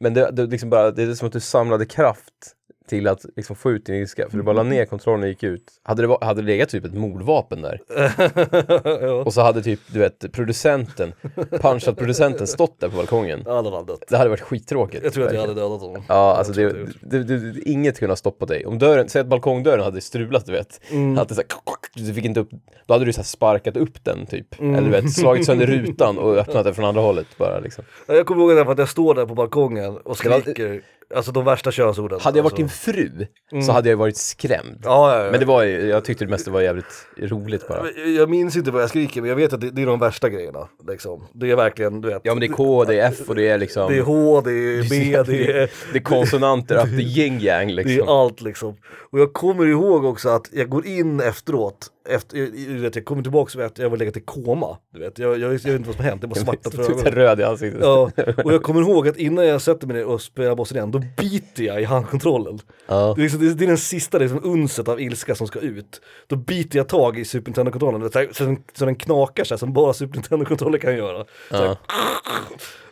[0.00, 2.54] men det, det, liksom bara, det är som att du samlade kraft
[2.88, 5.42] till att liksom få ut din ilska, för du bara la ner kontrollen och gick
[5.42, 5.64] ut.
[5.82, 7.80] Hade det, hade det legat typ ett mordvapen där,
[9.02, 9.12] ja.
[9.12, 11.12] och så hade typ, du vet, producenten,
[11.50, 13.42] punchat-producenten stått där på balkongen.
[13.46, 14.04] Ja, då hade dött.
[14.08, 15.04] Det hade varit skittråkigt.
[15.04, 16.02] Jag tror att jag hade dödat honom.
[16.08, 18.66] Ja, alltså det, det, det, inget kunde ha stoppat dig.
[18.66, 20.80] Om dörren, säg att balkongdörren hade strulat, du vet.
[20.90, 21.18] Mm.
[21.18, 22.50] Att det så här, du fick inte upp,
[22.86, 24.60] då hade du så sparkat upp den typ.
[24.60, 24.74] Mm.
[24.74, 27.84] Eller du vet, slagit sönder rutan och öppnat den från andra hållet bara liksom.
[28.06, 30.82] Ja, Jag kommer ihåg det för att jag står där på balkongen och skriker,
[31.14, 32.20] alltså de värsta könsorden.
[32.20, 32.90] Hade jag varit din alltså.
[32.92, 33.26] fru
[33.66, 34.80] så hade jag varit skrämd.
[34.82, 35.30] Ja, ja, ja.
[35.30, 37.90] Men det var jag tyckte det mesta var jävligt roligt bara.
[37.90, 40.28] Jag minns inte vad jag skriker, men jag vet att det, det är de värsta
[40.28, 40.68] grejerna.
[40.88, 41.28] Liksom.
[41.32, 42.20] Det är verkligen, du vet.
[42.24, 43.92] Ja men det är K, det är F och det är liksom...
[43.92, 47.66] Det är H, det är B, det är, det är konsonanter, up the yin yang
[47.66, 48.08] det är liksom.
[48.08, 48.76] allt liksom.
[49.10, 52.36] Och jag kommer ihåg också att jag går in efteråt, efter,
[52.66, 54.78] du vet, jag kommer tillbaka efter jag var legat i koma.
[54.92, 55.18] Du vet.
[55.18, 57.12] Jag, jag, jag vet inte vad som har hänt, det bara svartat för ögonen.
[57.12, 57.80] röd i ansiktet.
[57.82, 58.10] Ja,
[58.44, 61.02] och jag kommer ihåg att innan jag sätter mig ner och spelar bossen igen, då
[61.16, 62.58] biter jag i handkontrollen.
[62.86, 63.12] Ja.
[63.16, 66.00] Det, är liksom, det det är den sista liksom, unset av ilska som ska ut.
[66.26, 69.72] Då biter jag tag i Super Nintendo-kontrollen, så, så, så den knakar så här, som
[69.72, 71.24] bara Super Nintendo-kontroller kan göra.
[71.24, 71.76] Så Ja.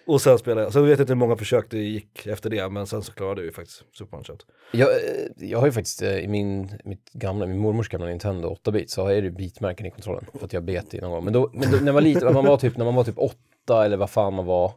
[0.07, 2.69] Och sen spelade jag, sen vet jag inte hur många försök det gick efter det,
[2.69, 4.31] men sen så klarade jag ju faktiskt Super Punch
[4.73, 4.97] Jag, eh,
[5.37, 9.07] jag har ju faktiskt eh, i min, mitt gamla, min mormors gamla Nintendo 8-bit så
[9.07, 11.25] är det bitmärken i kontrollen för att jag bet i någon gång.
[11.25, 13.19] Men, då, men då, när man var liten, man var typ, när man var typ
[13.19, 13.37] åtta
[13.71, 14.73] eller vad fan man var,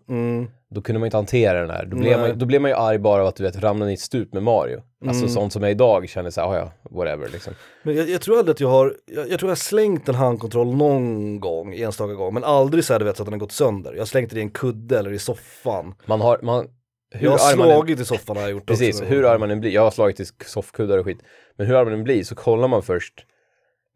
[0.75, 1.85] då kunde man inte hantera den här.
[1.85, 2.29] Då blev, Nej.
[2.29, 4.33] man, då blev man ju arg bara av att du vet, ramla i ett stup
[4.33, 4.81] med Mario.
[5.07, 7.53] Alltså sånt som är idag känner så här, "Ah, ja, whatever liksom.
[7.83, 10.15] Men jag, jag tror aldrig att jag har, jag, jag tror jag har slängt en
[10.15, 13.39] handkontroll någon gång, enstaka gång, men aldrig så här du vet så att den har
[13.39, 13.91] gått sönder.
[13.93, 15.95] Jag har slängt det i en kudde eller i soffan.
[16.05, 16.67] Man har, man,
[17.11, 19.09] hur jag har arm man slagit i soffan har jag gjort Precis, också.
[19.13, 21.19] hur arm man än blir, jag har slagit i soffkuddar och skit.
[21.57, 23.13] Men hur arm man än blir så kollar man först,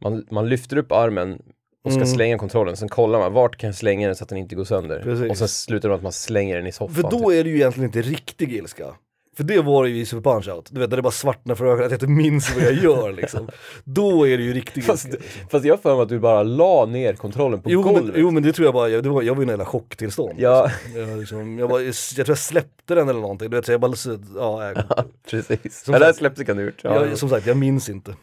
[0.04, 1.42] man, man lyfter upp armen
[1.86, 4.38] och ska slänga kontrollen, sen kollar man vart kan jag slänga den så att den
[4.38, 5.02] inte går sönder.
[5.04, 5.30] Precis.
[5.32, 6.96] Och sen slutar det med att man slänger den i soffan.
[6.96, 7.30] För då typ.
[7.40, 8.86] är det ju egentligen inte riktig ilska.
[9.38, 11.66] För det var det ju i Super Punch-Out, du vet när det bara svartnar för
[11.66, 13.50] ögonen, att jag inte minns vad jag gör liksom.
[13.84, 15.24] Då är det ju riktig Fast, ilska.
[15.50, 18.04] fast jag för mig att du bara la ner kontrollen på Jo golvet.
[18.04, 20.34] men, jo men det tror jag bara, jag, var, jag var i en jävla chocktillstånd.
[20.38, 20.72] Ja.
[20.86, 21.02] Liksom.
[21.10, 23.82] Jag, liksom, jag, bara, jag tror jag släppte den eller någonting, du vet så jag
[23.82, 23.94] bara,
[24.36, 24.84] ja, jag,
[25.30, 25.84] Precis.
[25.84, 26.80] Som Ja, det här sagt- släppte kan du gjort.
[26.84, 28.16] Ja, som sagt jag minns inte.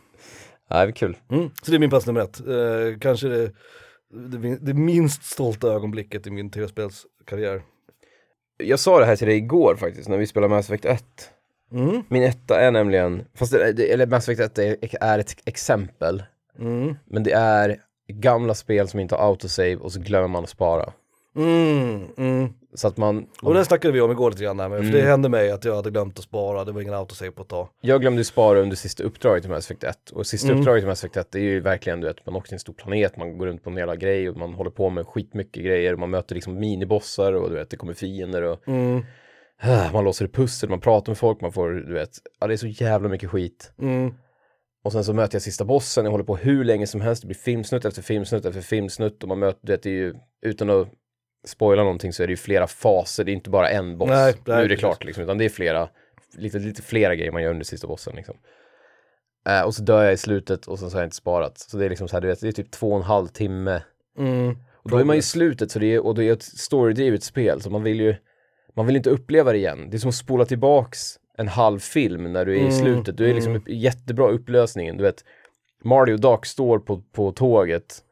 [0.71, 1.17] Ja, det är kul.
[1.31, 1.51] Mm.
[1.63, 2.41] Så det är min plats nummer ett.
[2.41, 3.53] Eh, kanske det,
[4.11, 7.63] det, det minst stolta ögonblicket i min tv-spelskarriär.
[8.63, 11.05] Jag sa det här till dig igår faktiskt, när vi spelade Mass Effect 1.
[11.73, 12.03] Mm.
[12.09, 16.23] Min etta är nämligen, fast det, det, eller Mass Effect 1 är, är ett exempel,
[16.59, 16.95] Mm.
[17.05, 20.93] men det är gamla spel som inte har autosave och så glömmer man att spara.
[21.37, 22.07] Mm.
[22.17, 22.49] Mm.
[22.75, 24.79] Så att man, Och det snackade vi om igår lite grann här, Mm.
[24.81, 27.31] med, för det hände mig att jag hade glömt att spara, det var ingen autosave
[27.31, 27.69] på ett tag.
[27.81, 30.11] jag glömde spara under sista uppdraget i Mass Effect 1.
[30.11, 30.61] Och sista Mm.
[30.61, 32.59] uppdraget i Mass Effect 1 det är ju verkligen, du vet, man åker till en
[32.61, 35.65] stor planet, man går runt på en jävla grej och man håller på med skitmycket
[35.65, 35.97] grejer.
[35.97, 39.03] Man möter liksom minibossar och du vet, det kommer fiender och Mm.
[39.93, 42.11] man låser pussel, man pratar med folk, man får, du vet,
[42.41, 43.73] ja det är så jävla mycket skit.
[43.81, 44.15] Mm.
[44.85, 47.27] Och sen så möter jag sista bossen, jag håller på hur länge som helst, det
[47.27, 50.71] blir filmsnutt efter filmsnutt efter filmsnutt och man möter, du vet, det är ju, utan
[50.71, 50.89] att
[51.45, 54.09] spoila någonting så är det ju flera faser, det är inte bara en boss.
[54.09, 55.89] Nej, nu nej, är det klart liksom, utan det är flera,
[56.35, 58.37] lite, lite flera grejer man gör under sista bossen liksom.
[59.49, 61.59] Eh, och så dör jag i slutet och sen så har jag inte sparat.
[61.59, 63.27] Så det är liksom så här, du vet, det är typ två och en halv
[63.27, 63.83] timme.
[64.19, 64.57] Mm.
[64.83, 67.61] Och då är man i slutet, så det är, och det är ett storydrivet spel,
[67.61, 68.15] så man vill ju,
[68.77, 69.91] man vill inte uppleva det igen.
[69.91, 73.17] Det är som att spola tillbaks en halv film när du är i slutet.
[73.17, 75.25] Du är liksom upp, jättebra upplösningen, du vet.
[75.85, 78.03] Marty och Doc står på, på tåget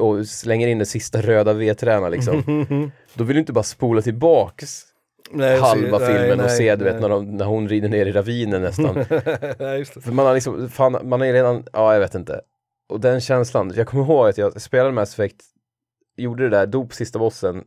[0.00, 2.42] och, och slänger in den sista röda vedträna liksom.
[3.14, 4.84] Då vill du inte bara spola tillbaks
[5.30, 8.06] Nej, halva se- filmen nej, och se, du vet, när, de, när hon rider ner
[8.06, 8.94] i ravinen nästan.
[9.04, 12.40] För man har liksom, fan, man är redan, ja jag vet inte.
[12.88, 15.40] Och den känslan, jag kommer ihåg att jag spelade Mass Effect,
[16.16, 17.64] gjorde det där, dog på sista bossen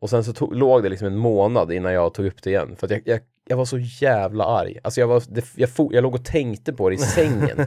[0.00, 2.76] och sen så tog, låg det liksom en månad innan jag tog upp det igen.
[2.76, 4.78] För att jag, jag, jag var så jävla arg.
[4.82, 7.66] Alltså jag, var, det, jag, for, jag låg och tänkte på det i sängen.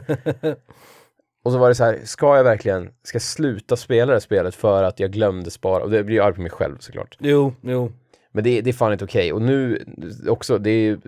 [1.42, 4.20] och så var det så här, ska jag verkligen, ska jag sluta spela det här
[4.20, 5.82] spelet för att jag glömde spara?
[5.82, 7.16] Och det blir jag arg på mig själv såklart.
[7.20, 7.92] Jo, jo.
[8.32, 9.32] Men det, det är fan inte okej.
[9.32, 9.84] Och nu
[10.28, 10.98] också, det är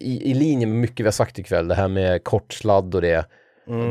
[0.00, 3.02] i, i linje med mycket vi har sagt ikväll, det här med kort sladd och
[3.02, 3.24] det.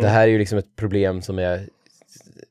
[0.01, 1.67] Det här är ju liksom ett problem som är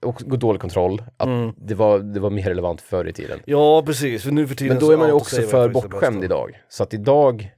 [0.02, 1.02] och dålig kontroll.
[1.16, 3.38] Att det, var, det var mer relevant förr i tiden.
[3.44, 4.22] Ja, precis.
[4.22, 6.62] För nu för tiden Men då är man ju också för bortskämd idag.
[6.68, 7.52] Så att idag,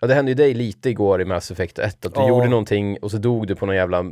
[0.00, 2.28] ja det hände ju dig lite igår i Mass Effect 1, att du Ja.
[2.28, 4.02] gjorde någonting och så dog du på någon jävla,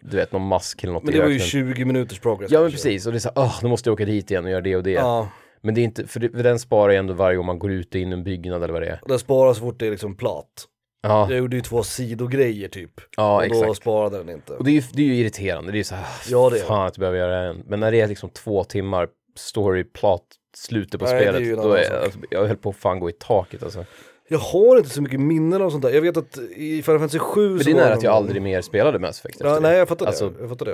[0.00, 1.48] du vet, någon mask eller något Men det var ju öknen.
[1.48, 2.50] 20 minuters progress.
[2.50, 2.88] Ja men kanske.
[2.88, 4.76] precis, och det är så "Åh, nu måste jag åka dit igen och göra det
[4.76, 4.90] och det.
[4.90, 5.28] Ja,
[5.60, 7.70] Men det är inte, för, det, för den sparar ju ändå varje gång man går
[7.70, 9.00] ut och in i en byggnad eller vad det är.
[9.06, 10.64] den sparar så fort det är liksom platt.
[11.02, 12.90] Ja, Jag gjorde ju två sidogrejer typ.
[13.16, 13.76] ja och då exakt.
[13.76, 14.52] sparade den inte.
[14.52, 16.58] Och det är ju, det är ju irriterande, det är ju så här, Ja, det
[16.58, 17.62] är fan att jag behöver göra det en.
[17.66, 20.22] Men när det är liksom två timmar story, plot,
[20.56, 23.10] slutet på Nej, är spelet, en då är alltså, jag höll på att fan gå
[23.10, 23.84] i taket alltså.
[24.28, 25.90] Jag har inte så mycket minnen av sånt där.
[25.90, 28.16] Jag vet att i Final Fantasy 7 Men så det är nära att jag någon-
[28.22, 30.40] aldrig mer spelade Mass Effect efter Ja, nej jag fattar Alltså- det.
[30.40, 30.72] Jag fattar det.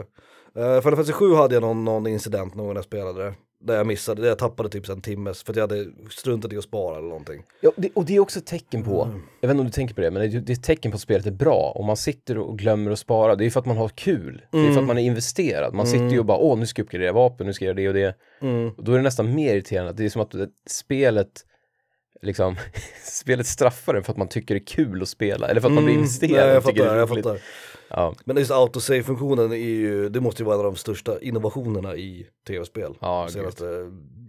[0.60, 3.34] Uh, Final Fantasy 7 hade jag någon, någon incident någon gång när jag spelade det.
[3.64, 6.58] Där jag missade, där jag tappade typ en timmes för att jag hade struntat i
[6.58, 7.42] att spara eller någonting.
[7.60, 9.22] Ja, det, och det är också ett tecken på, Mm.
[9.40, 10.94] jag vet inte om du tänker på det, men det, det är ett tecken på
[10.94, 11.72] att spelet är bra.
[11.76, 14.42] Om man sitter och glömmer att spara, det är för att man har kul.
[14.50, 14.74] Det är Mm.
[14.74, 15.74] för att man är investerad.
[15.74, 17.92] Man sitter ju och bara, åh nu ska jag uppgradera vapen, nu ska jag göra
[17.94, 18.46] det och det.
[18.48, 18.68] Mm.
[18.76, 21.28] Och då är det nästan mer irriterande, det är som att det, spelet
[22.22, 22.56] liksom,
[23.02, 25.74] spelet straffar en för att man tycker det är kul att spela, eller för att
[25.74, 26.46] man blir investerad Mm.
[26.46, 27.40] Nej, jag fattar, jag fattar.
[27.94, 31.96] Ja, Men just autosave-funktionen är ju, det måste ju vara en av de största innovationerna
[31.96, 32.94] i tv-spel.
[33.00, 33.64] Ja, de senaste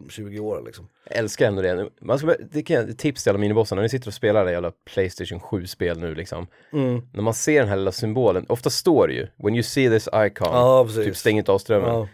[0.09, 0.87] 20 åren liksom.
[1.09, 1.89] jag älskar ändå det.
[2.01, 4.51] Man ska, det kan jag tips till alla minibossar, när ni sitter och spelar det
[4.51, 6.47] jävla Playstation 7-spel nu liksom.
[6.73, 7.01] Mm.
[7.13, 10.09] När man ser den här lilla symbolen, ofta står det ju, when you see this
[10.13, 11.89] icon, Ja, typ stäng inte av strömmen.
[11.89, 12.07] Ja.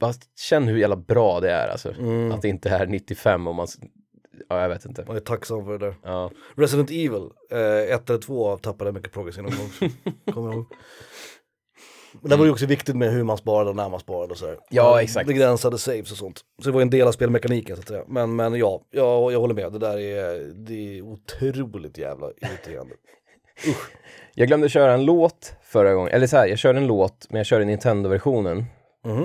[0.00, 1.92] Bara känn hur jävla bra det är alltså.
[1.98, 2.32] Mm.
[2.32, 3.66] Att det inte är 95 och man,
[4.48, 5.04] ja jag vet inte.
[5.06, 5.94] Man är tacksam för det där.
[6.02, 6.30] Ja.
[6.56, 9.84] Resident Evil, eh, ett eller två tappade mycket progress inom också.
[10.32, 10.66] Kommer jag ihåg.
[12.20, 14.38] Men det var ju också viktigt med hur man sparade och när man sparade och
[14.38, 14.58] sådär.
[14.70, 15.26] Ja, exakt.
[15.26, 16.40] Begränsade saves och sånt.
[16.62, 18.04] Så det var en del av spelmekaniken så att säga.
[18.08, 19.72] Men, men ja, jag, jag håller med.
[19.72, 22.94] Det där är, det är otroligt jävla irriterande.
[24.34, 27.36] Jag glömde köra en låt förra gången, eller så här, jag körde en låt, men
[27.38, 28.64] jag körde Nintendo-versionen.
[29.04, 29.24] Mhm.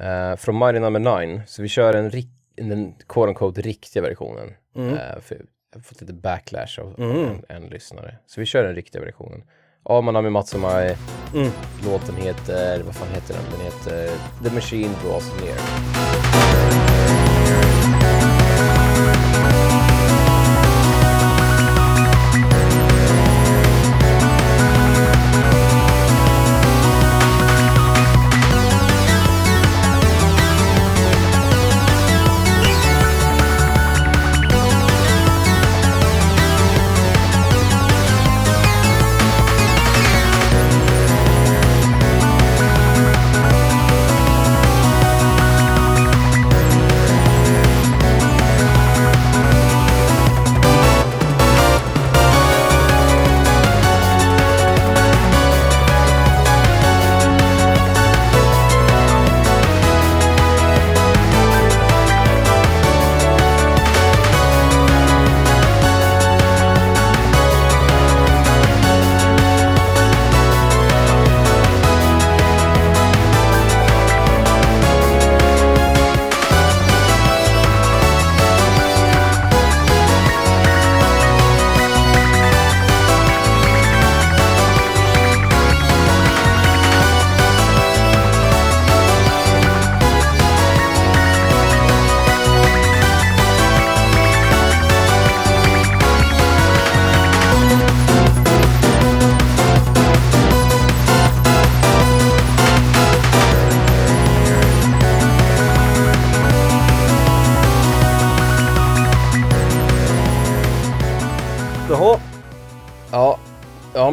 [0.00, 4.54] eh, från Mighty Number 9, så vi kör en, rik- den quote unquote riktiga versionen.
[4.76, 4.94] Mm.
[4.94, 5.34] Eh, för
[5.70, 7.10] jag har fått lite backlash av, Mm.
[7.10, 8.16] av en, en lyssnare.
[8.26, 9.42] Så vi kör den riktiga versionen.
[9.82, 10.96] Amanami Matsumai,
[11.34, 11.50] Mm.
[11.84, 13.44] låten heter, vad fan heter den?
[13.50, 14.10] Den heter
[14.48, 15.58] The Machine Draws Near.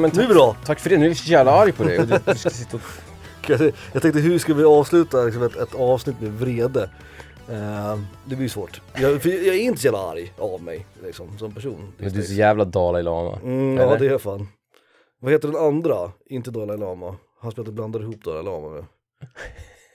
[0.02, 0.56] Men nu tack, då.
[0.66, 0.98] tack för det.
[0.98, 2.00] Nu är jag så jävla arg på dig.
[2.00, 2.82] och Du, du ska sitta och...
[3.94, 6.90] Jag tänkte hur ska vi avsluta liksom ett, ett avsnitt med vrede?
[7.50, 8.82] Eh, det blir svårt.
[8.94, 11.94] Jag, för jag är inte så jävla arg av mig liksom, som person.
[11.98, 13.40] Men du är så jävla Dalai Lama.
[13.44, 14.48] Mm, ja det är jag fan.
[15.22, 16.12] Vad heter den andra?
[16.26, 17.16] Inte Dalai Lama.
[17.42, 18.86] Han som jag blandade ihop Dalai Lama med.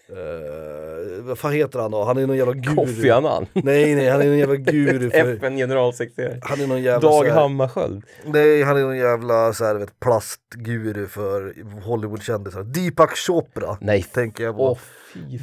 [0.09, 2.04] Eh, vad fan heter han då?
[2.04, 2.74] Han är någon jävla guru.
[2.76, 3.46] Kofi Annan.
[3.52, 5.18] Nej nej, han är någon jävla guru för...
[5.36, 6.40] FN-generalsekreterare.
[6.42, 8.02] Han är någon jävla Dag här- Hammarskjöld.
[8.24, 11.54] Nej, han är någon jävla så här, vet, plastguru för
[11.84, 12.62] Hollywoodkändisar.
[12.62, 14.74] Deepak Chopra Nej, tänker jag på.
[14.74, 14.84] Fan.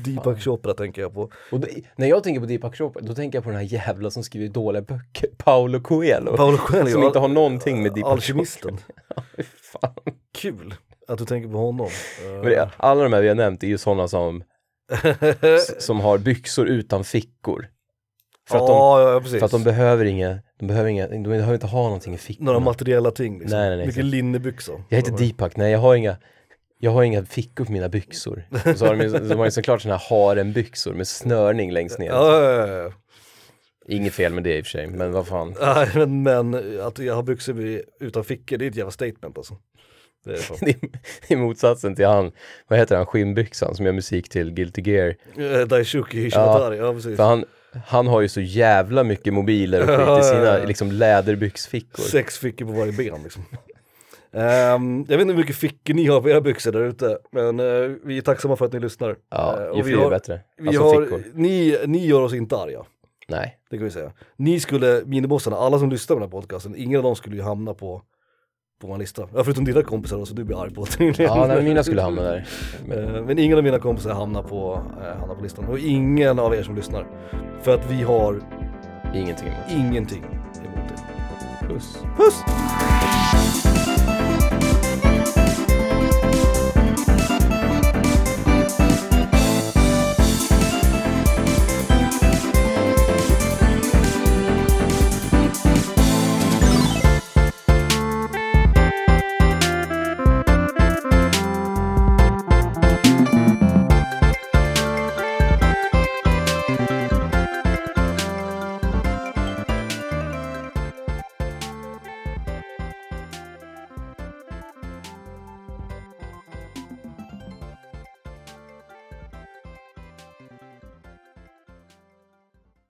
[0.06, 1.30] Deepak Chopra tänker jag på.
[1.52, 4.10] Och det, när jag tänker på Deepak Chopra, då tänker jag på den här jävla
[4.10, 6.38] som skriver dåliga böcker, Paolo Coelho.
[6.38, 8.78] Paolo Coelho, Som inte har någonting med Deepak Alkemisten.
[9.16, 9.24] Chopra.
[9.82, 9.94] Fan.
[10.38, 10.74] Kul
[11.08, 11.90] att du tänker på honom.
[12.44, 14.44] Det, alla de här vi har nämnt är ju sådana som,
[15.80, 17.68] som har byxor utan fickor.
[18.50, 19.40] För att, de, ja, precis.
[19.40, 22.46] för att de behöver inga, de behöver inga, de behöver inte ha någonting i fickorna.
[22.46, 23.60] Några materiella ting liksom.
[23.60, 24.84] Nej, nej, nej, Mycket linnebyxor.
[24.90, 26.18] Jag heter Deepak, nej jag har inga
[26.84, 28.48] jag har inga fickor på mina byxor.
[28.50, 32.08] Och så har de, de har ju såklart såna här harenbyxor med snörning längst ner.
[32.08, 32.92] Ja, ja, ja, ja.
[33.88, 35.56] Inget fel med det i och för sig, men vad fan.
[35.62, 39.58] Nej, men, men att jag har byxor utan fickor, det är ett jävla statement alltså.
[40.24, 40.90] Det är det är,
[41.28, 42.32] det är motsatsen till han,
[42.68, 45.16] vad heter han, skinnbyxan som gör musik till Guilty Gear.
[45.38, 47.18] Eh, Daishuki Shibatari, ja, precis.
[47.18, 47.46] För han,
[47.86, 50.66] han har ju så jävla mycket mobiler och skit Ja, i ja, sina ja.
[50.66, 52.04] liksom läderbyxfickor.
[52.04, 53.44] Sex fickor på varje ben liksom.
[54.36, 57.60] Ehm, jag vet inte hur mycket fickor ni har på era byxor där ute, men
[57.60, 59.16] eh, vi är tacksamma för att ni lyssnar.
[59.30, 60.40] Ja, Eh, ju fler har, bättre.
[60.58, 61.24] Vi Alltså har, fickor.
[61.34, 62.84] ni, ni gör oss inte arga,
[63.28, 63.58] Nej.
[63.70, 64.12] det kan vi säga.
[64.36, 67.42] Ni skulle, minibossarna, alla som lyssnar på den här podcasten, ingen av dem skulle ju
[67.42, 68.02] hamna på,
[68.84, 69.22] på vår lista.
[69.36, 71.32] Ja, förutom dina kompisar då, som du blir arg på tydligen.
[71.36, 72.48] Ja, nej, men mina skulle hamna där.
[72.88, 75.66] Men, Eh, Men ingen av mina kompisar hamnar på, eh, hamnar på listan.
[75.66, 77.08] Och ingen av er som lyssnar.
[77.62, 78.42] För att vi har
[79.16, 79.72] ingenting emot.
[79.88, 81.68] ingenting emot det.
[81.68, 81.98] Puss.
[82.18, 82.44] Puss!